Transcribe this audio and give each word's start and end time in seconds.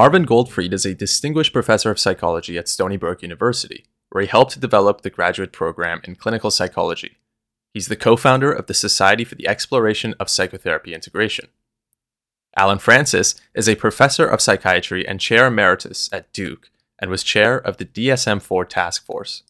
Marvin 0.00 0.24
Goldfried 0.24 0.72
is 0.72 0.86
a 0.86 0.94
distinguished 0.94 1.52
professor 1.52 1.90
of 1.90 1.98
psychology 1.98 2.56
at 2.56 2.68
Stony 2.68 2.96
Brook 2.96 3.20
University, 3.20 3.84
where 4.08 4.22
he 4.22 4.28
helped 4.28 4.58
develop 4.58 5.02
the 5.02 5.10
graduate 5.10 5.52
program 5.52 6.00
in 6.04 6.16
clinical 6.16 6.50
psychology. 6.50 7.18
He's 7.74 7.88
the 7.88 7.96
co 7.96 8.16
founder 8.16 8.50
of 8.50 8.64
the 8.64 8.72
Society 8.72 9.24
for 9.24 9.34
the 9.34 9.46
Exploration 9.46 10.14
of 10.18 10.30
Psychotherapy 10.30 10.94
Integration. 10.94 11.48
Allen 12.56 12.78
Frances 12.78 13.38
is 13.54 13.68
a 13.68 13.74
professor 13.74 14.26
of 14.26 14.40
psychiatry 14.40 15.06
and 15.06 15.20
chair 15.20 15.48
emeritus 15.48 16.08
at 16.14 16.32
Duke 16.32 16.70
and 16.98 17.10
was 17.10 17.22
chair 17.22 17.58
of 17.58 17.76
the 17.76 17.84
DSM 17.84 18.40
4 18.40 18.64
task 18.64 19.04
force. 19.04 19.42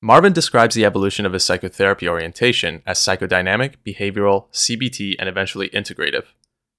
Marvin 0.00 0.32
describes 0.32 0.76
the 0.76 0.84
evolution 0.84 1.26
of 1.26 1.32
his 1.32 1.42
psychotherapy 1.42 2.08
orientation 2.08 2.80
as 2.86 3.00
psychodynamic, 3.00 3.74
behavioral, 3.84 4.44
CBT, 4.52 5.16
and 5.18 5.28
eventually 5.28 5.68
integrative. 5.70 6.26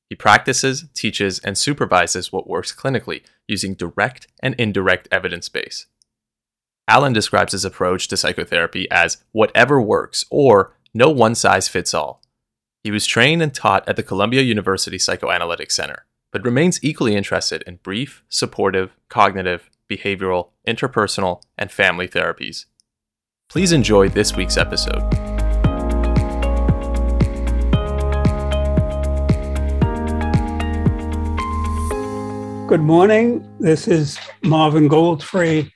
He 0.09 0.15
practices, 0.15 0.85
teaches, 0.93 1.39
and 1.39 1.57
supervises 1.57 2.31
what 2.31 2.47
works 2.47 2.75
clinically 2.75 3.23
using 3.47 3.73
direct 3.73 4.27
and 4.41 4.55
indirect 4.55 5.07
evidence 5.11 5.49
base. 5.49 5.87
Allen 6.87 7.13
describes 7.13 7.53
his 7.53 7.65
approach 7.65 8.07
to 8.09 8.17
psychotherapy 8.17 8.89
as 8.91 9.23
whatever 9.31 9.81
works 9.81 10.25
or 10.29 10.75
no 10.93 11.09
one 11.09 11.33
size 11.33 11.67
fits 11.67 11.93
all. 11.93 12.21
He 12.83 12.91
was 12.91 13.07
trained 13.07 13.41
and 13.41 13.53
taught 13.53 13.87
at 13.89 13.95
the 13.95 14.03
Columbia 14.03 14.41
University 14.41 14.99
Psychoanalytic 14.99 15.71
Center, 15.71 16.05
but 16.31 16.45
remains 16.45 16.83
equally 16.83 17.15
interested 17.15 17.63
in 17.63 17.77
brief, 17.77 18.23
supportive, 18.29 18.95
cognitive, 19.09 19.71
behavioral, 19.89 20.49
interpersonal, 20.67 21.41
and 21.57 21.71
family 21.71 22.07
therapies. 22.07 22.65
Please 23.49 23.71
enjoy 23.71 24.09
this 24.09 24.35
week's 24.35 24.57
episode. 24.57 25.34
Good 32.75 32.81
morning. 32.81 33.55
This 33.57 33.87
is 33.87 34.19
Marvin 34.43 34.89
Goldfried 34.89 35.71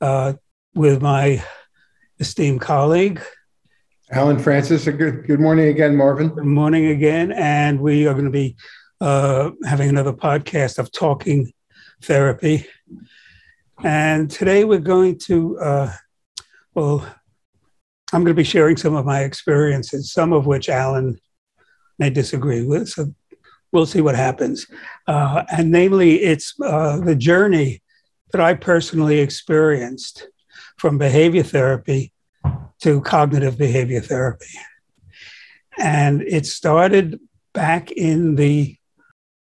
uh, 0.00 0.32
with 0.74 1.02
my 1.02 1.44
esteemed 2.20 2.62
colleague. 2.62 3.20
Allen 4.10 4.38
Frances, 4.38 4.86
good, 4.86 5.26
good 5.26 5.40
morning 5.40 5.68
again, 5.68 5.94
Marvin. 5.94 6.28
Good 6.28 6.46
morning 6.46 6.86
again. 6.86 7.32
And 7.32 7.82
we 7.82 8.06
are 8.06 8.14
going 8.14 8.24
to 8.24 8.30
be 8.30 8.56
uh, 8.98 9.50
having 9.66 9.90
another 9.90 10.14
podcast 10.14 10.78
of 10.78 10.90
talking 10.90 11.52
therapy. 12.02 12.66
And 13.84 14.30
today 14.30 14.64
we're 14.64 14.78
going 14.78 15.18
to 15.26 15.58
uh, 15.58 15.92
well, 16.74 17.00
I'm 18.10 18.24
going 18.24 18.34
to 18.34 18.40
be 18.40 18.42
sharing 18.42 18.78
some 18.78 18.94
of 18.94 19.04
my 19.04 19.20
experiences, 19.20 20.10
some 20.10 20.32
of 20.32 20.46
which 20.46 20.70
Allen 20.70 21.18
may 21.98 22.08
disagree 22.08 22.64
with. 22.64 22.88
So 22.88 23.14
we'll 23.72 23.86
see 23.86 24.00
what 24.00 24.14
happens. 24.14 24.66
Uh, 25.06 25.44
and 25.50 25.70
namely, 25.70 26.22
it's 26.22 26.54
uh, 26.62 27.00
the 27.00 27.16
journey 27.16 27.82
that 28.32 28.40
I 28.40 28.54
personally 28.54 29.20
experienced 29.20 30.28
from 30.76 30.98
behavior 30.98 31.42
therapy 31.42 32.12
to 32.80 33.00
cognitive 33.00 33.58
behavior 33.58 34.00
therapy. 34.00 34.58
And 35.78 36.22
it 36.22 36.46
started 36.46 37.20
back 37.54 37.90
in 37.92 38.34
the 38.34 38.76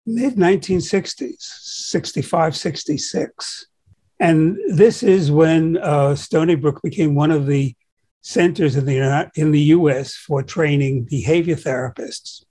mid 0.07 0.35
1960s, 0.35 1.37
65, 1.41 2.57
66. 2.57 3.67
And 4.21 4.57
this 4.69 5.03
is 5.03 5.33
when 5.33 5.79
uh, 5.79 6.15
Stony 6.15 6.55
Brook 6.55 6.81
became 6.83 7.15
one 7.15 7.33
of 7.33 7.47
the 7.47 7.75
centers 8.21 8.77
in 8.77 8.87
the, 8.87 9.31
in 9.35 9.51
the 9.51 9.61
US 9.61 10.15
for 10.15 10.43
training 10.43 11.05
behavior 11.05 11.57
therapists. 11.57 12.45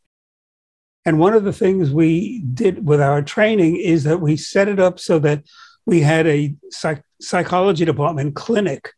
And 1.06 1.20
one 1.20 1.34
of 1.34 1.44
the 1.44 1.54
things 1.54 1.92
we 1.92 2.44
did 2.54 2.86
with 2.86 3.02
our 3.02 3.22
training 3.22 3.78
is 3.78 4.04
that 4.04 4.22
we 4.22 4.38
set 4.38 4.68
it 4.68 4.80
up 4.80 5.00
so 5.00 5.18
that 5.20 5.44
we 5.86 6.02
had 6.02 6.28
a 6.28 6.56
psych- 6.70 7.04
psychology 7.20 7.86
department 7.86 8.36
clinic, 8.36 8.94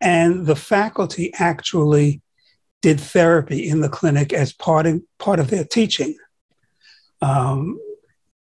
and 0.00 0.46
the 0.46 0.56
faculty 0.56 1.32
actually 1.34 2.22
did 2.82 3.00
therapy 3.00 3.68
in 3.68 3.80
the 3.80 3.88
clinic 3.88 4.32
as 4.32 4.52
part 4.52 4.86
of, 4.86 5.02
part 5.18 5.40
of 5.40 5.50
their 5.50 5.64
teaching, 5.64 6.16
um, 7.20 7.80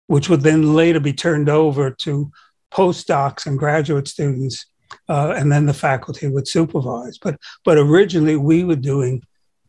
which 0.07 0.29
would 0.29 0.41
then 0.41 0.73
later 0.73 0.99
be 0.99 1.13
turned 1.13 1.49
over 1.49 1.91
to 1.91 2.31
postdocs 2.73 3.45
and 3.45 3.59
graduate 3.59 4.07
students, 4.07 4.65
uh, 5.09 5.33
and 5.37 5.51
then 5.51 5.65
the 5.65 5.73
faculty 5.73 6.27
would 6.27 6.47
supervise. 6.47 7.17
But 7.17 7.37
but 7.63 7.77
originally 7.77 8.37
we 8.37 8.63
were 8.63 8.75
doing 8.75 9.21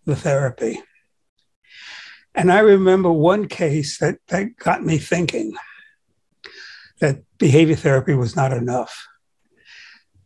the 0.07 0.17
therapy. 0.17 0.81
And 2.35 2.51
I 2.51 2.61
remember 2.61 3.13
one 3.13 3.47
case 3.47 3.99
that, 3.99 4.19
that 4.29 4.57
got 4.57 4.85
me 4.85 4.99
thinking 4.99 5.53
that 7.01 7.23
behavior 7.39 7.77
therapy 7.77 8.15
was 8.15 8.37
not 8.37 8.53
enough. 8.53 9.07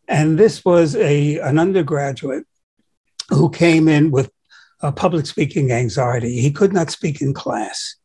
And 0.08 0.38
this 0.38 0.64
was 0.64 0.94
a, 0.94 1.38
an 1.40 1.58
undergraduate 1.58 2.44
who 3.30 3.50
came 3.50 3.88
in 3.88 4.10
with 4.10 4.30
a 4.80 4.92
public 4.92 5.26
speaking 5.26 5.72
anxiety. 5.72 6.40
He 6.40 6.52
could 6.52 6.72
not 6.72 6.90
speak 6.90 7.20
in 7.20 7.34
class. 7.34 7.96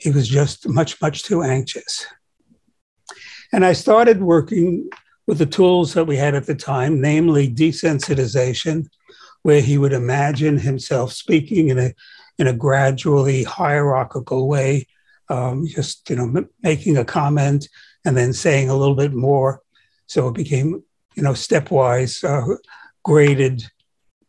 He 0.00 0.10
was 0.10 0.28
just 0.28 0.68
much, 0.68 1.00
much 1.02 1.24
too 1.24 1.42
anxious. 1.42 2.06
And 3.52 3.64
I 3.64 3.72
started 3.72 4.22
working 4.22 4.88
with 5.26 5.38
the 5.38 5.46
tools 5.46 5.94
that 5.94 6.06
we 6.06 6.16
had 6.16 6.34
at 6.34 6.46
the 6.46 6.54
time, 6.54 7.00
namely 7.00 7.52
desensitization, 7.52 8.86
where 9.42 9.60
he 9.60 9.76
would 9.76 9.92
imagine 9.92 10.58
himself 10.58 11.12
speaking 11.12 11.68
in 11.68 11.78
a 11.78 11.94
in 12.38 12.46
a 12.46 12.52
gradually 12.52 13.44
hierarchical 13.44 14.48
way, 14.48 14.86
um, 15.28 15.66
just 15.66 16.08
you 16.10 16.16
know 16.16 16.24
m- 16.24 16.50
making 16.62 16.96
a 16.96 17.04
comment 17.04 17.68
and 18.04 18.16
then 18.16 18.32
saying 18.32 18.70
a 18.70 18.76
little 18.76 18.94
bit 18.94 19.12
more. 19.12 19.62
So 20.06 20.28
it 20.28 20.34
became 20.34 20.82
you 21.14 21.22
know 21.22 21.32
stepwise 21.32 22.24
uh, 22.24 22.56
graded 23.04 23.64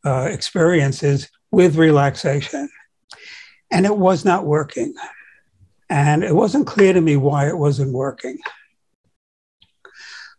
uh, 0.05 0.27
experiences 0.31 1.29
with 1.51 1.77
relaxation, 1.77 2.69
and 3.71 3.85
it 3.85 3.97
was 3.97 4.25
not 4.25 4.45
working, 4.45 4.93
and 5.89 6.23
it 6.23 6.35
wasn't 6.35 6.67
clear 6.67 6.93
to 6.93 7.01
me 7.01 7.15
why 7.15 7.47
it 7.47 7.57
wasn't 7.57 7.93
working. 7.93 8.37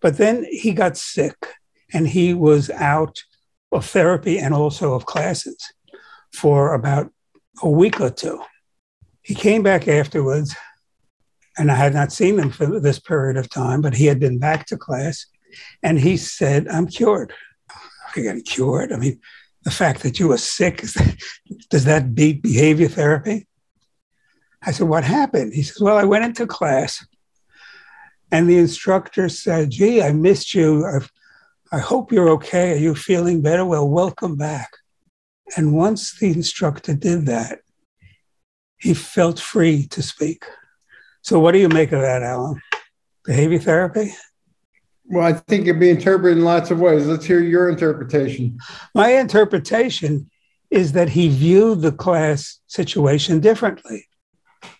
But 0.00 0.16
then 0.16 0.47
he 0.50 0.72
got 0.72 0.97
sick 0.97 1.36
and 1.92 2.09
he 2.09 2.34
was 2.34 2.70
out 2.70 3.22
of 3.72 3.86
therapy 3.86 4.38
and 4.38 4.54
also 4.54 4.94
of 4.94 5.06
classes 5.06 5.56
for 6.32 6.75
about 6.75 7.12
a 7.62 7.69
week 7.69 8.00
or 8.00 8.10
two. 8.10 8.43
He 9.22 9.34
came 9.34 9.62
back 9.62 9.87
afterwards, 9.87 10.54
and 11.59 11.71
I 11.71 11.75
had 11.75 11.94
not 11.94 12.12
seen 12.12 12.38
him 12.38 12.50
for 12.50 12.81
this 12.81 12.98
period 12.98 13.37
of 13.37 13.50
time, 13.50 13.81
but 13.81 13.94
he 13.94 14.06
had 14.06 14.19
been 14.19 14.38
back 14.38 14.66
to 14.66 14.76
class, 14.76 15.26
and 15.82 15.98
he 15.98 16.16
said, 16.16 16.69
I'm 16.69 16.87
cured. 16.87 17.32
I 18.16 18.21
got 18.21 18.44
cured. 18.44 18.93
I 18.93 18.97
mean, 18.97 19.21
the 19.65 19.71
fact 19.71 20.03
that 20.03 20.19
you 20.19 20.28
were 20.28 20.38
sick, 20.38 20.84
does 21.71 21.84
that 21.84 22.15
beat 22.15 22.43
behavior 22.43 22.88
therapy? 22.88 23.47
I 24.62 24.72
said, 24.72 24.88
What 24.88 25.04
happened? 25.04 25.54
He 25.54 25.62
says, 25.62 25.81
Well, 25.81 25.97
I 25.97 26.04
went 26.04 26.25
into 26.25 26.47
class 26.47 27.04
and 28.32 28.48
the 28.48 28.59
instructor 28.59 29.28
said, 29.28 29.71
Gee, 29.71 30.03
I 30.03 30.12
missed 30.12 30.54
you. 30.54 30.87
I've, 30.87 31.10
I 31.72 31.78
hope 31.78 32.12
you're 32.12 32.31
okay. 32.31 32.72
Are 32.72 32.77
you 32.77 32.94
feeling 32.94 33.42
better? 33.42 33.65
Well, 33.65 33.88
welcome 33.88 34.37
back. 34.37 34.71
And 35.56 35.74
once 35.74 36.18
the 36.18 36.30
instructor 36.30 36.94
did 36.94 37.26
that, 37.26 37.60
he 38.78 38.94
felt 38.94 39.38
free 39.38 39.86
to 39.88 40.02
speak. 40.02 40.44
So, 41.22 41.38
what 41.38 41.52
do 41.52 41.58
you 41.58 41.68
make 41.68 41.92
of 41.92 42.00
that, 42.00 42.22
Allen? 42.22 42.60
Behavior 43.24 43.58
therapy? 43.58 44.14
Well, 45.04 45.26
I 45.26 45.32
think 45.32 45.62
it 45.62 45.72
can 45.72 45.80
be 45.80 45.90
interpreted 45.90 46.38
in 46.38 46.44
lots 46.44 46.70
of 46.70 46.80
ways. 46.80 47.06
Let's 47.06 47.24
hear 47.24 47.40
your 47.40 47.68
interpretation. 47.68 48.58
My 48.94 49.10
interpretation 49.14 50.30
is 50.70 50.92
that 50.92 51.10
he 51.10 51.28
viewed 51.28 51.80
the 51.80 51.92
class 51.92 52.60
situation 52.68 53.41
differently. 53.41 54.06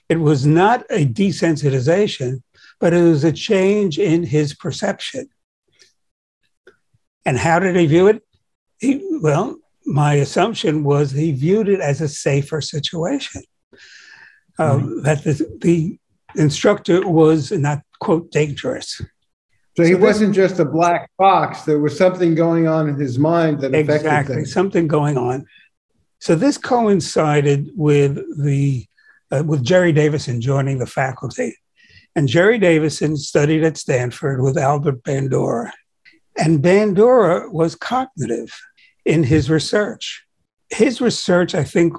It 0.08 0.20
was 0.20 0.46
not 0.46 0.84
a 0.88 1.05
desensitization, 1.05 2.43
but 2.78 2.94
it 2.94 3.02
was 3.02 3.25
a 3.25 3.32
change 3.32 3.99
in 3.99 4.23
his 4.23 4.55
perception. 4.55 5.28
And 7.26 7.37
how 7.37 7.58
did 7.58 7.76
he 7.76 7.87
view 7.87 8.06
it? 8.06 8.23
He, 8.78 9.19
well, 9.20 9.60
my 9.87 10.15
assumption 10.15 10.85
was 10.85 11.11
he 11.11 11.32
viewed 11.32 11.69
it 11.69 11.81
as 11.81 12.00
a 12.00 12.09
safer 12.09 12.61
situation. 12.61 13.43
Um, 14.59 14.82
mm-hmm. 14.82 15.03
That 15.03 15.25
the, 15.25 15.59
the, 15.61 15.99
instructor 16.37 17.06
was 17.09 17.50
not, 17.50 17.81
quote, 17.99 18.31
dangerous. 18.31 19.03
So 19.77 19.85
he 19.85 19.93
so 19.93 19.99
wasn't 19.99 20.35
just 20.35 20.59
a 20.61 20.65
black 20.65 21.11
box. 21.19 21.62
There 21.62 21.79
was 21.79 21.97
something 21.97 22.35
going 22.35 22.69
on 22.69 22.88
in 22.88 22.97
his 22.97 23.19
mind 23.19 23.61
that 23.61 23.75
affected 23.75 23.94
exactly 23.97 24.35
things. 24.37 24.53
something 24.53 24.87
going 24.87 25.17
on. 25.17 25.47
So 26.21 26.35
this 26.35 26.59
coincided 26.59 27.71
with 27.75 28.17
the 28.43 28.87
uh, 29.33 29.43
with 29.44 29.65
Jerry 29.65 29.93
Davison 29.93 30.41
joining 30.41 30.79
the 30.79 30.87
faculty, 30.87 31.56
and 32.15 32.29
Jerry 32.29 32.59
Davison 32.59 33.17
studied 33.17 33.65
at 33.65 33.76
Stanford 33.76 34.43
with 34.43 34.59
Albert 34.59 35.03
Bandura. 35.03 35.71
And 36.37 36.62
Bandura 36.62 37.50
was 37.50 37.75
cognitive 37.75 38.53
in 39.11 39.25
his 39.25 39.51
research. 39.51 40.25
His 40.71 41.01
research, 41.01 41.57
I 41.57 41.65
think, 41.65 41.95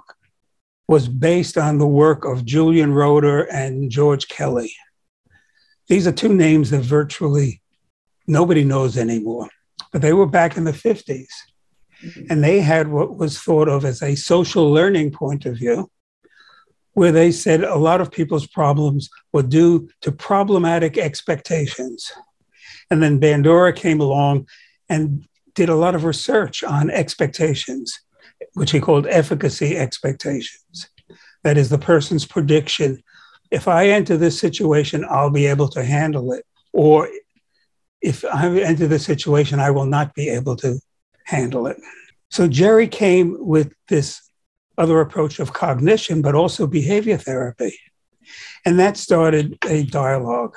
was 0.88 1.10
based 1.10 1.58
on 1.58 1.78
the 1.78 1.88
work 1.88 2.24
of 2.24 2.46
Julian 2.46 2.94
Rotter 2.94 3.42
and 3.52 3.92
George 3.92 4.30
Kelly. 4.30 4.74
these 5.90 6.08
are 6.08 6.14
two 6.14 6.34
names 6.34 6.70
that 6.70 6.84
virtually 7.00 7.62
nobody 8.28 8.64
knows 8.64 8.98
anymore, 8.98 9.50
but 9.92 10.02
they 10.02 10.14
were 10.14 10.38
back 10.40 10.56
in 10.56 10.64
the 10.64 10.72
50s. 10.72 11.34
And 12.30 12.42
they 12.42 12.62
had 12.62 12.88
what 12.88 13.18
was 13.18 13.38
thought 13.38 13.68
of 13.68 13.84
as 13.84 14.02
a 14.02 14.16
social 14.16 14.72
learning 14.72 15.12
point 15.12 15.46
of 15.46 15.58
view, 15.58 15.92
where 16.94 17.12
they 17.12 17.32
said 17.32 17.62
a 17.62 17.76
lot 17.90 18.00
of 18.00 18.10
people's 18.10 18.48
problems 18.48 19.10
were 19.34 19.44
due 19.44 19.90
to 20.00 20.14
problematic 20.14 20.98
expectations. 20.98 22.10
And 22.90 23.04
then 23.04 23.20
Bandura 23.20 23.76
came 23.76 24.00
along 24.00 24.48
and 24.88 25.28
did 25.54 25.70
a 25.70 25.76
lot 25.76 25.96
of 25.96 26.04
research 26.04 26.64
on 26.64 26.90
expectations, 26.90 28.00
which 28.54 28.72
he 28.72 28.80
called 28.80 29.08
efficacy 29.08 29.78
expectations. 29.78 30.90
That 31.44 31.58
is 31.58 31.70
the 31.70 31.78
person's 31.78 32.26
prediction. 32.26 33.02
If 33.50 33.68
I 33.68 33.88
enter 33.88 34.18
this 34.18 34.40
situation, 34.40 35.06
I'll 35.10 35.32
be 35.32 35.48
able 35.48 35.68
to 35.70 35.84
handle 35.84 36.32
it. 36.34 36.46
Or 36.74 37.10
if 38.02 38.24
I 38.26 38.60
enter 38.60 38.88
this 38.88 39.06
situation, 39.06 39.60
I 39.60 39.72
will 39.72 39.86
not 39.86 40.14
be 40.14 40.30
able 40.30 40.56
to 40.58 40.80
handle 41.26 41.68
it. 41.68 41.78
So 42.30 42.48
Jerry 42.48 42.88
came 42.88 43.36
with 43.40 43.74
this 43.90 44.22
other 44.78 45.02
approach 45.02 45.40
of 45.40 45.54
cognition, 45.54 46.22
but 46.22 46.36
also 46.36 46.66
behavior 46.66 47.18
therapy. 47.18 47.78
And 48.66 48.80
that 48.80 48.98
started 48.98 49.58
a 49.68 49.84
dialogue 49.84 50.56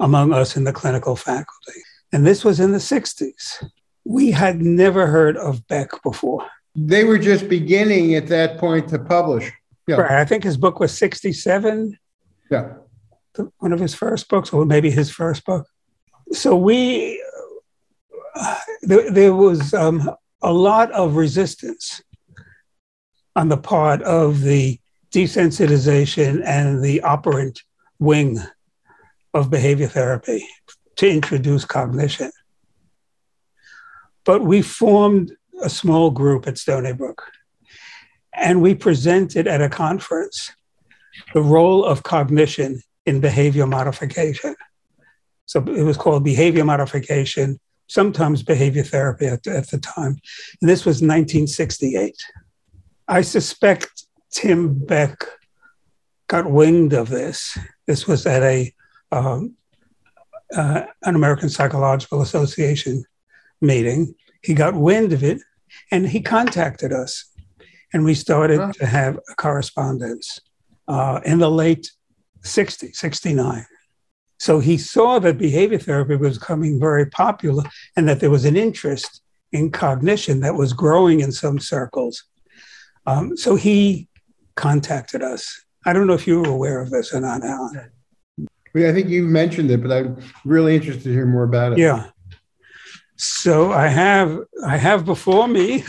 among 0.00 0.32
us 0.32 0.56
in 0.56 0.64
the 0.64 0.72
clinical 0.72 1.14
faculty. 1.14 1.80
And 2.12 2.26
this 2.26 2.44
was 2.44 2.60
in 2.60 2.72
the 2.72 2.78
60s. 2.78 3.64
We 4.04 4.30
had 4.30 4.60
never 4.60 5.06
heard 5.06 5.36
of 5.36 5.66
Beck 5.68 5.90
before. 6.02 6.46
They 6.74 7.04
were 7.04 7.18
just 7.18 7.48
beginning 7.48 8.14
at 8.14 8.28
that 8.28 8.58
point 8.58 8.88
to 8.88 8.98
publish. 8.98 9.50
Yeah. 9.86 9.96
Right. 9.96 10.20
I 10.20 10.24
think 10.24 10.44
his 10.44 10.56
book 10.56 10.80
was 10.80 10.96
67. 10.96 11.98
Yeah. 12.50 12.74
One 13.58 13.72
of 13.72 13.80
his 13.80 13.94
first 13.94 14.28
books, 14.28 14.52
or 14.52 14.64
maybe 14.64 14.90
his 14.90 15.10
first 15.10 15.44
book. 15.44 15.66
So 16.32 16.56
we, 16.56 17.22
uh, 18.34 18.58
there, 18.82 19.10
there, 19.10 19.34
was 19.34 19.74
um, 19.74 20.10
a 20.42 20.52
lot 20.52 20.90
of 20.92 21.16
resistance 21.16 22.02
on 23.36 23.48
the 23.48 23.56
part 23.56 24.02
of 24.02 24.40
the 24.40 24.78
desensitization 25.12 26.42
and 26.44 26.82
the 26.82 27.00
operant 27.02 27.62
wing 27.98 28.38
of 29.34 29.50
behavior 29.50 29.88
therapy 29.88 30.46
to 30.96 31.08
introduce 31.08 31.64
cognition. 31.64 32.30
But 34.24 34.42
we 34.42 34.62
formed 34.62 35.32
a 35.62 35.68
small 35.68 36.10
group 36.10 36.46
at 36.46 36.58
Stony 36.58 36.92
Brook 36.92 37.22
and 38.34 38.62
we 38.62 38.74
presented 38.74 39.46
at 39.46 39.60
a 39.60 39.68
conference 39.68 40.52
the 41.34 41.42
role 41.42 41.84
of 41.84 42.02
cognition 42.02 42.82
in 43.06 43.20
behavior 43.20 43.66
modification. 43.66 44.54
So 45.46 45.60
it 45.60 45.82
was 45.82 45.96
called 45.96 46.24
behavior 46.24 46.64
modification, 46.64 47.60
sometimes 47.86 48.42
behavior 48.42 48.84
therapy 48.84 49.26
at, 49.26 49.46
at 49.46 49.70
the 49.70 49.78
time. 49.78 50.16
And 50.60 50.70
this 50.70 50.84
was 50.84 50.96
1968. 50.96 52.14
I 53.08 53.22
suspect 53.22 54.06
Tim 54.30 54.74
Beck 54.86 55.24
got 56.28 56.50
wind 56.50 56.94
of 56.94 57.10
this. 57.10 57.58
This 57.86 58.06
was 58.06 58.26
at 58.26 58.42
a 58.42 58.72
um, 59.10 59.56
uh, 60.56 60.84
an 61.02 61.14
American 61.14 61.48
Psychological 61.48 62.22
Association 62.22 63.04
meeting. 63.62 64.14
He 64.42 64.54
got 64.54 64.74
wind 64.74 65.12
of 65.12 65.22
it, 65.22 65.40
and 65.90 66.08
he 66.08 66.20
contacted 66.20 66.92
us, 66.92 67.24
and 67.92 68.04
we 68.04 68.14
started 68.14 68.74
to 68.74 68.86
have 68.86 69.18
a 69.30 69.34
correspondence 69.36 70.40
uh, 70.88 71.20
in 71.24 71.38
the 71.38 71.50
late 71.50 71.90
60s, 72.42 72.96
69. 72.96 73.64
So 74.38 74.58
he 74.58 74.76
saw 74.76 75.20
that 75.20 75.38
behavior 75.38 75.78
therapy 75.78 76.16
was 76.16 76.38
becoming 76.38 76.80
very 76.80 77.06
popular 77.06 77.62
and 77.96 78.08
that 78.08 78.18
there 78.18 78.30
was 78.30 78.44
an 78.44 78.56
interest 78.56 79.22
in 79.52 79.70
cognition 79.70 80.40
that 80.40 80.56
was 80.56 80.72
growing 80.72 81.20
in 81.20 81.30
some 81.30 81.60
circles. 81.60 82.24
Um, 83.06 83.36
so 83.36 83.54
he 83.54 84.08
contacted 84.56 85.22
us. 85.22 85.64
I 85.86 85.92
don't 85.92 86.06
know 86.06 86.14
if 86.14 86.26
you 86.26 86.40
were 86.40 86.48
aware 86.48 86.80
of 86.80 86.90
this 86.90 87.14
or 87.14 87.20
not, 87.20 87.44
Allen. 87.44 87.90
I 88.74 88.92
think 88.92 89.08
you 89.08 89.24
mentioned 89.24 89.70
it, 89.70 89.82
but 89.82 89.92
I'm 89.92 90.20
really 90.44 90.74
interested 90.74 91.04
to 91.04 91.12
hear 91.12 91.26
more 91.26 91.44
about 91.44 91.72
it. 91.72 91.78
Yeah. 91.78 92.08
So 93.22 93.70
I 93.70 93.86
have 93.86 94.40
I 94.66 94.76
have 94.76 95.04
before 95.04 95.46
me 95.46 95.84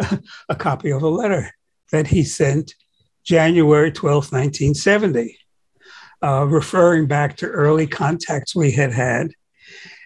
a 0.48 0.56
copy 0.56 0.90
of 0.90 1.04
a 1.04 1.08
letter 1.08 1.54
that 1.92 2.08
he 2.08 2.24
sent 2.24 2.74
January 3.22 3.92
12th, 3.92 4.32
1970, 4.32 5.38
uh, 6.24 6.44
referring 6.48 7.06
back 7.06 7.36
to 7.36 7.46
early 7.46 7.86
contacts 7.86 8.56
we 8.56 8.72
had 8.72 8.92
had. 8.92 9.30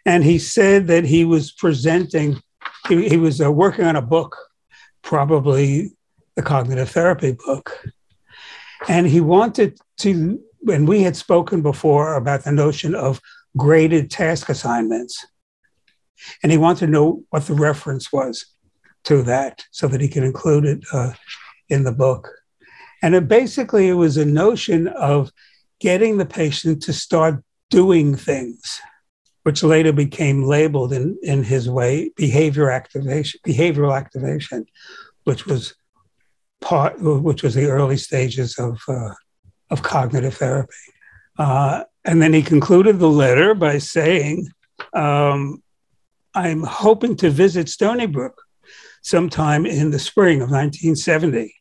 And 0.05 0.23
he 0.23 0.38
said 0.38 0.87
that 0.88 1.06
he 1.06 1.25
was 1.25 1.50
presenting, 1.50 2.43
he, 2.88 3.08
he 3.08 3.17
was 3.17 3.40
uh, 3.40 3.50
working 3.50 3.87
on 3.87 3.96
a 3.96 4.02
book, 4.02 4.37
probably 5.00 5.96
the 6.34 6.43
cognitive 6.43 6.90
therapy 6.90 7.38
book. 7.46 7.87
And 8.87 9.06
he 9.06 9.22
wanted 9.22 9.79
to, 10.00 10.38
and 10.69 10.87
we 10.87 11.00
had 11.00 11.17
spoken 11.17 11.62
before 11.62 12.17
about 12.17 12.44
the 12.44 12.52
notion 12.52 12.94
of 12.94 13.19
graded 13.56 14.11
task 14.11 14.50
assignments. 14.50 15.25
And 16.42 16.52
he 16.52 16.58
wanted 16.58 16.86
to 16.86 16.92
know 16.92 17.24
what 17.30 17.46
the 17.46 17.54
reference 17.54 18.12
was 18.12 18.46
to 19.04 19.22
that 19.22 19.64
so 19.70 19.88
that 19.88 20.00
he 20.00 20.08
could 20.08 20.24
include 20.24 20.64
it 20.64 20.84
uh, 20.92 21.12
in 21.68 21.84
the 21.84 21.92
book. 21.92 22.28
And 23.02 23.14
it 23.14 23.28
basically, 23.28 23.88
it 23.88 23.94
was 23.94 24.16
a 24.16 24.24
notion 24.24 24.88
of 24.88 25.30
getting 25.80 26.16
the 26.16 26.26
patient 26.26 26.82
to 26.82 26.92
start 26.92 27.42
doing 27.70 28.14
things, 28.14 28.80
which 29.42 29.62
later 29.62 29.92
became 29.92 30.44
labeled 30.44 30.92
in, 30.92 31.18
in 31.22 31.44
his 31.44 31.68
way 31.68 32.10
behavior 32.16 32.70
activation, 32.70 33.40
behavioral 33.46 33.96
activation, 33.96 34.66
which 35.24 35.46
was 35.46 35.74
part, 36.60 37.00
which 37.00 37.42
was 37.42 37.54
the 37.54 37.66
early 37.66 37.96
stages 37.96 38.58
of, 38.58 38.80
uh, 38.88 39.14
of 39.70 39.82
cognitive 39.82 40.34
therapy. 40.34 40.74
Uh, 41.38 41.84
and 42.04 42.22
then 42.22 42.32
he 42.32 42.42
concluded 42.42 42.98
the 42.98 43.10
letter 43.10 43.54
by 43.54 43.78
saying, 43.78 44.48
um, 44.94 45.62
I'm 46.36 46.62
hoping 46.64 47.16
to 47.16 47.30
visit 47.30 47.66
Stony 47.70 48.04
Brook 48.04 48.42
sometime 49.02 49.64
in 49.64 49.90
the 49.90 49.98
spring 49.98 50.43
of 50.43 50.50
1970. 50.50 51.55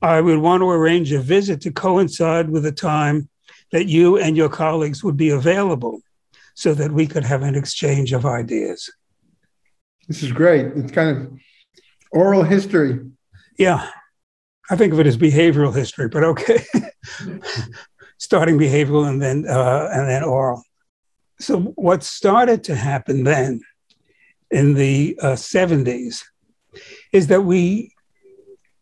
I 0.00 0.20
would 0.20 0.38
want 0.38 0.60
to 0.60 0.70
arrange 0.70 1.10
a 1.10 1.18
visit 1.18 1.60
to 1.62 1.72
coincide 1.72 2.50
with 2.50 2.62
the 2.62 2.70
time 2.70 3.28
that 3.72 3.86
you 3.86 4.16
and 4.16 4.36
your 4.36 4.48
colleagues 4.48 5.02
would 5.02 5.16
be 5.16 5.30
available 5.30 6.02
so 6.54 6.72
that 6.72 6.92
we 6.92 7.04
could 7.04 7.24
have 7.24 7.42
an 7.42 7.56
exchange 7.56 8.12
of 8.12 8.24
ideas. 8.24 8.88
This 10.06 10.22
is 10.22 10.30
great. 10.30 10.66
It's 10.76 10.92
kind 10.92 11.16
of 11.16 11.32
oral 12.12 12.44
history. 12.44 13.00
Yeah. 13.58 13.90
I 14.70 14.76
think 14.76 14.92
of 14.92 15.00
it 15.00 15.06
as 15.08 15.16
behavioral 15.16 15.74
history, 15.74 16.08
but 16.08 16.22
okay. 16.22 16.64
Starting 18.18 18.56
behavioral 18.56 19.08
and 19.08 19.20
then 19.20 19.46
uh, 19.48 19.88
and 19.92 20.08
then 20.08 20.22
oral. 20.22 20.62
So 21.40 21.60
what 21.74 22.04
started 22.04 22.62
to 22.64 22.76
happen 22.76 23.24
then 23.24 23.62
in 24.50 24.74
the 24.74 25.18
uh, 25.22 25.32
70s 25.32 26.24
is 27.12 27.26
that 27.28 27.42
we 27.42 27.92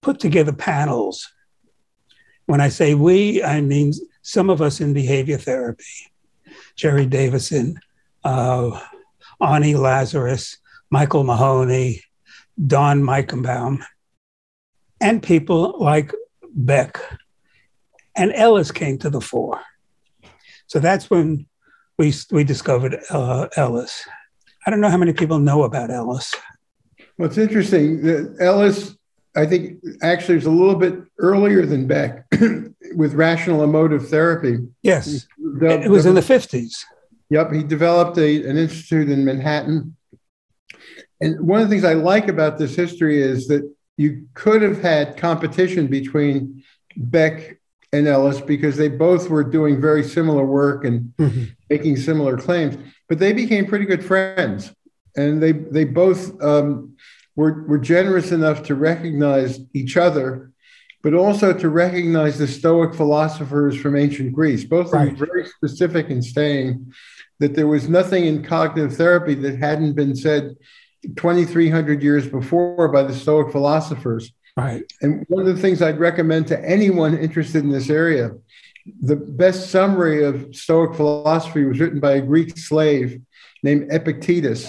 put 0.00 0.20
together 0.20 0.52
panels. 0.52 1.32
When 2.46 2.60
I 2.60 2.68
say 2.68 2.94
we, 2.94 3.42
I 3.42 3.60
mean 3.60 3.92
some 4.22 4.50
of 4.50 4.62
us 4.62 4.80
in 4.80 4.92
behavior 4.92 5.38
therapy, 5.38 5.84
Jerry 6.76 7.06
Davison, 7.06 7.78
uh, 8.24 8.80
Arnie 9.40 9.78
Lazarus, 9.78 10.58
Michael 10.90 11.24
Mahoney, 11.24 12.02
Don 12.66 13.02
Meichenbaum, 13.02 13.84
and 15.00 15.22
people 15.22 15.76
like 15.78 16.12
Beck 16.54 16.98
and 18.18 18.32
Ellis 18.34 18.72
came 18.72 18.98
to 18.98 19.10
the 19.10 19.20
fore. 19.20 19.60
So 20.66 20.80
that's 20.80 21.08
when 21.08 21.46
we, 21.98 22.12
we 22.30 22.44
discovered 22.44 22.98
uh, 23.10 23.48
Ellis. 23.56 24.06
I 24.66 24.70
don't 24.70 24.80
know 24.80 24.90
how 24.90 24.96
many 24.96 25.12
people 25.12 25.38
know 25.38 25.62
about 25.62 25.90
Ellis. 25.90 26.34
Well, 27.16 27.28
it's 27.28 27.38
interesting. 27.38 28.36
Ellis, 28.40 28.96
I 29.36 29.46
think, 29.46 29.78
actually 30.02 30.36
was 30.36 30.46
a 30.46 30.50
little 30.50 30.76
bit 30.76 30.94
earlier 31.18 31.66
than 31.66 31.86
Beck 31.86 32.26
with 32.94 33.14
rational 33.14 33.62
emotive 33.64 34.08
therapy. 34.08 34.58
Yes. 34.82 35.26
it 35.38 35.90
was 35.90 36.06
in 36.06 36.14
the 36.14 36.20
50s. 36.20 36.84
Yep. 37.30 37.52
He 37.52 37.62
developed 37.62 38.18
a, 38.18 38.48
an 38.48 38.56
institute 38.56 39.10
in 39.10 39.24
Manhattan. 39.24 39.96
And 41.20 41.40
one 41.40 41.60
of 41.60 41.68
the 41.68 41.74
things 41.74 41.84
I 41.84 41.94
like 41.94 42.28
about 42.28 42.58
this 42.58 42.74
history 42.74 43.20
is 43.20 43.48
that 43.48 43.68
you 43.96 44.26
could 44.34 44.62
have 44.62 44.80
had 44.80 45.16
competition 45.16 45.88
between 45.88 46.62
Beck 46.96 47.57
and 47.92 48.06
Ellis 48.06 48.40
because 48.40 48.76
they 48.76 48.88
both 48.88 49.28
were 49.30 49.44
doing 49.44 49.80
very 49.80 50.04
similar 50.04 50.44
work 50.44 50.84
and 50.84 51.12
mm-hmm. 51.18 51.44
making 51.70 51.96
similar 51.96 52.36
claims, 52.36 52.76
but 53.08 53.18
they 53.18 53.32
became 53.32 53.66
pretty 53.66 53.84
good 53.84 54.04
friends. 54.04 54.72
And 55.16 55.42
they, 55.42 55.52
they 55.52 55.84
both 55.84 56.40
um, 56.42 56.96
were, 57.34 57.64
were 57.64 57.78
generous 57.78 58.30
enough 58.30 58.62
to 58.64 58.74
recognize 58.74 59.60
each 59.74 59.96
other, 59.96 60.52
but 61.02 61.14
also 61.14 61.52
to 61.52 61.68
recognize 61.68 62.38
the 62.38 62.46
Stoic 62.46 62.94
philosophers 62.94 63.76
from 63.80 63.96
ancient 63.96 64.32
Greece. 64.32 64.64
Both 64.64 64.92
Right. 64.92 65.06
them 65.06 65.16
very 65.16 65.46
specific 65.46 66.10
in 66.10 66.22
saying 66.22 66.92
that 67.40 67.54
there 67.54 67.66
was 67.68 67.88
nothing 67.88 68.26
in 68.26 68.44
cognitive 68.44 68.96
therapy 68.96 69.34
that 69.34 69.58
hadn't 69.58 69.94
been 69.94 70.14
said 70.14 70.56
2,300 71.16 72.02
years 72.02 72.26
before 72.26 72.88
by 72.88 73.02
the 73.02 73.14
Stoic 73.14 73.52
philosophers. 73.52 74.32
Right. 74.58 74.92
And 75.02 75.24
one 75.28 75.46
of 75.46 75.54
the 75.54 75.62
things 75.62 75.80
I'd 75.80 76.00
recommend 76.00 76.48
to 76.48 76.64
anyone 76.68 77.16
interested 77.16 77.62
in 77.62 77.70
this 77.70 77.88
area, 77.88 78.32
the 79.00 79.14
best 79.14 79.70
summary 79.70 80.24
of 80.24 80.54
Stoic 80.54 80.96
philosophy 80.96 81.64
was 81.64 81.78
written 81.78 82.00
by 82.00 82.14
a 82.14 82.20
Greek 82.20 82.58
slave 82.58 83.20
named 83.62 83.92
Epictetus, 83.92 84.68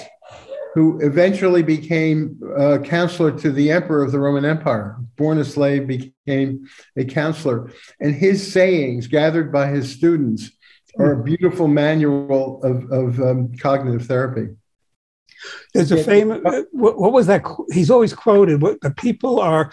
who 0.76 1.00
eventually 1.02 1.64
became 1.64 2.40
a 2.56 2.78
counselor 2.78 3.32
to 3.40 3.52
the 3.52 3.72
emperor 3.72 4.04
of 4.04 4.12
the 4.12 4.20
Roman 4.20 4.46
Empire. 4.46 4.98
Born 5.16 5.40
a 5.40 5.46
slave, 5.46 5.88
became 5.88 6.68
a 6.96 7.04
counselor. 7.06 7.72
And 8.00 8.14
his 8.14 8.54
sayings, 8.54 9.08
gathered 9.08 9.52
by 9.52 9.70
his 9.70 9.92
students, 9.92 10.52
are 11.00 11.14
a 11.14 11.24
beautiful 11.24 11.68
manual 11.68 12.64
of, 12.64 12.92
of 12.92 13.20
um, 13.20 13.56
cognitive 13.58 14.06
therapy. 14.06 14.54
There's 15.74 15.92
a 15.92 16.04
famous, 16.04 16.42
uh, 16.46 16.64
what, 16.72 17.00
what 17.00 17.14
was 17.14 17.28
that? 17.28 17.44
He's 17.72 17.90
always 17.92 18.14
quoted, 18.14 18.62
what 18.62 18.82
the 18.82 18.92
people 18.92 19.40
are 19.40 19.72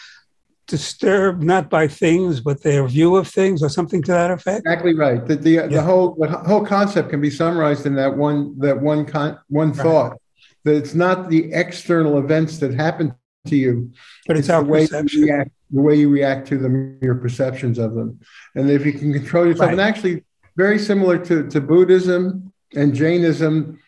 disturbed 0.66 1.42
not 1.42 1.70
by 1.70 1.86
things, 1.86 2.40
but 2.40 2.62
their 2.62 2.86
view 2.88 3.16
of 3.16 3.28
things 3.28 3.62
or 3.62 3.68
something 3.68 4.02
to 4.02 4.12
that 4.12 4.30
effect. 4.30 4.60
Exactly 4.66 4.94
right. 4.94 5.24
The, 5.26 5.36
the, 5.36 5.50
Yeah. 5.50 5.66
the 5.68 5.82
whole 5.82 6.16
the 6.18 6.28
whole 6.28 6.64
concept 6.64 7.10
can 7.10 7.20
be 7.20 7.30
summarized 7.30 7.86
in 7.86 7.94
that 7.96 8.16
one 8.16 8.58
that 8.58 8.80
one 8.80 9.04
con, 9.04 9.38
one 9.48 9.68
Right. 9.72 9.76
thought 9.76 10.20
that 10.64 10.74
it's 10.74 10.94
not 10.94 11.30
the 11.30 11.52
external 11.52 12.18
events 12.18 12.58
that 12.58 12.74
happen 12.74 13.14
to 13.46 13.56
you, 13.56 13.92
But 14.26 14.36
it's 14.36 14.50
our 14.50 14.64
the 14.64 14.68
way 14.68 14.88
you 14.90 15.24
react, 15.24 15.50
the 15.70 15.80
way 15.80 15.94
you 15.94 16.08
react 16.08 16.48
to 16.48 16.58
them, 16.58 16.98
your 17.00 17.14
perceptions 17.14 17.78
of 17.78 17.94
them, 17.94 18.18
and 18.56 18.68
if 18.68 18.84
you 18.84 18.92
can 18.92 19.12
control 19.12 19.46
yourself, 19.46 19.66
Right. 19.68 19.72
and 19.72 19.80
actually 19.80 20.24
very 20.56 20.80
similar 20.80 21.16
to, 21.28 21.46
to 21.48 21.60
Buddhism 21.60 22.52
and 22.74 22.92
Jainism 22.92 23.78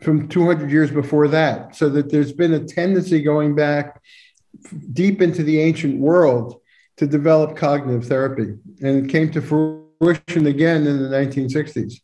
from 0.00 0.28
200 0.28 0.70
years 0.70 0.90
before 0.90 1.28
that, 1.28 1.74
so 1.74 1.88
that 1.88 2.10
there's 2.10 2.32
been 2.32 2.54
a 2.54 2.64
tendency 2.64 3.22
going 3.22 3.54
back 3.54 4.00
deep 4.92 5.22
into 5.22 5.42
the 5.42 5.60
ancient 5.60 5.98
world 5.98 6.60
to 6.96 7.06
develop 7.06 7.56
cognitive 7.56 8.06
therapy, 8.06 8.54
and 8.82 9.06
it 9.06 9.10
came 9.10 9.30
to 9.30 9.40
fruition 9.40 10.46
again 10.46 10.86
in 10.86 11.02
the 11.02 11.08
1960s. 11.08 12.00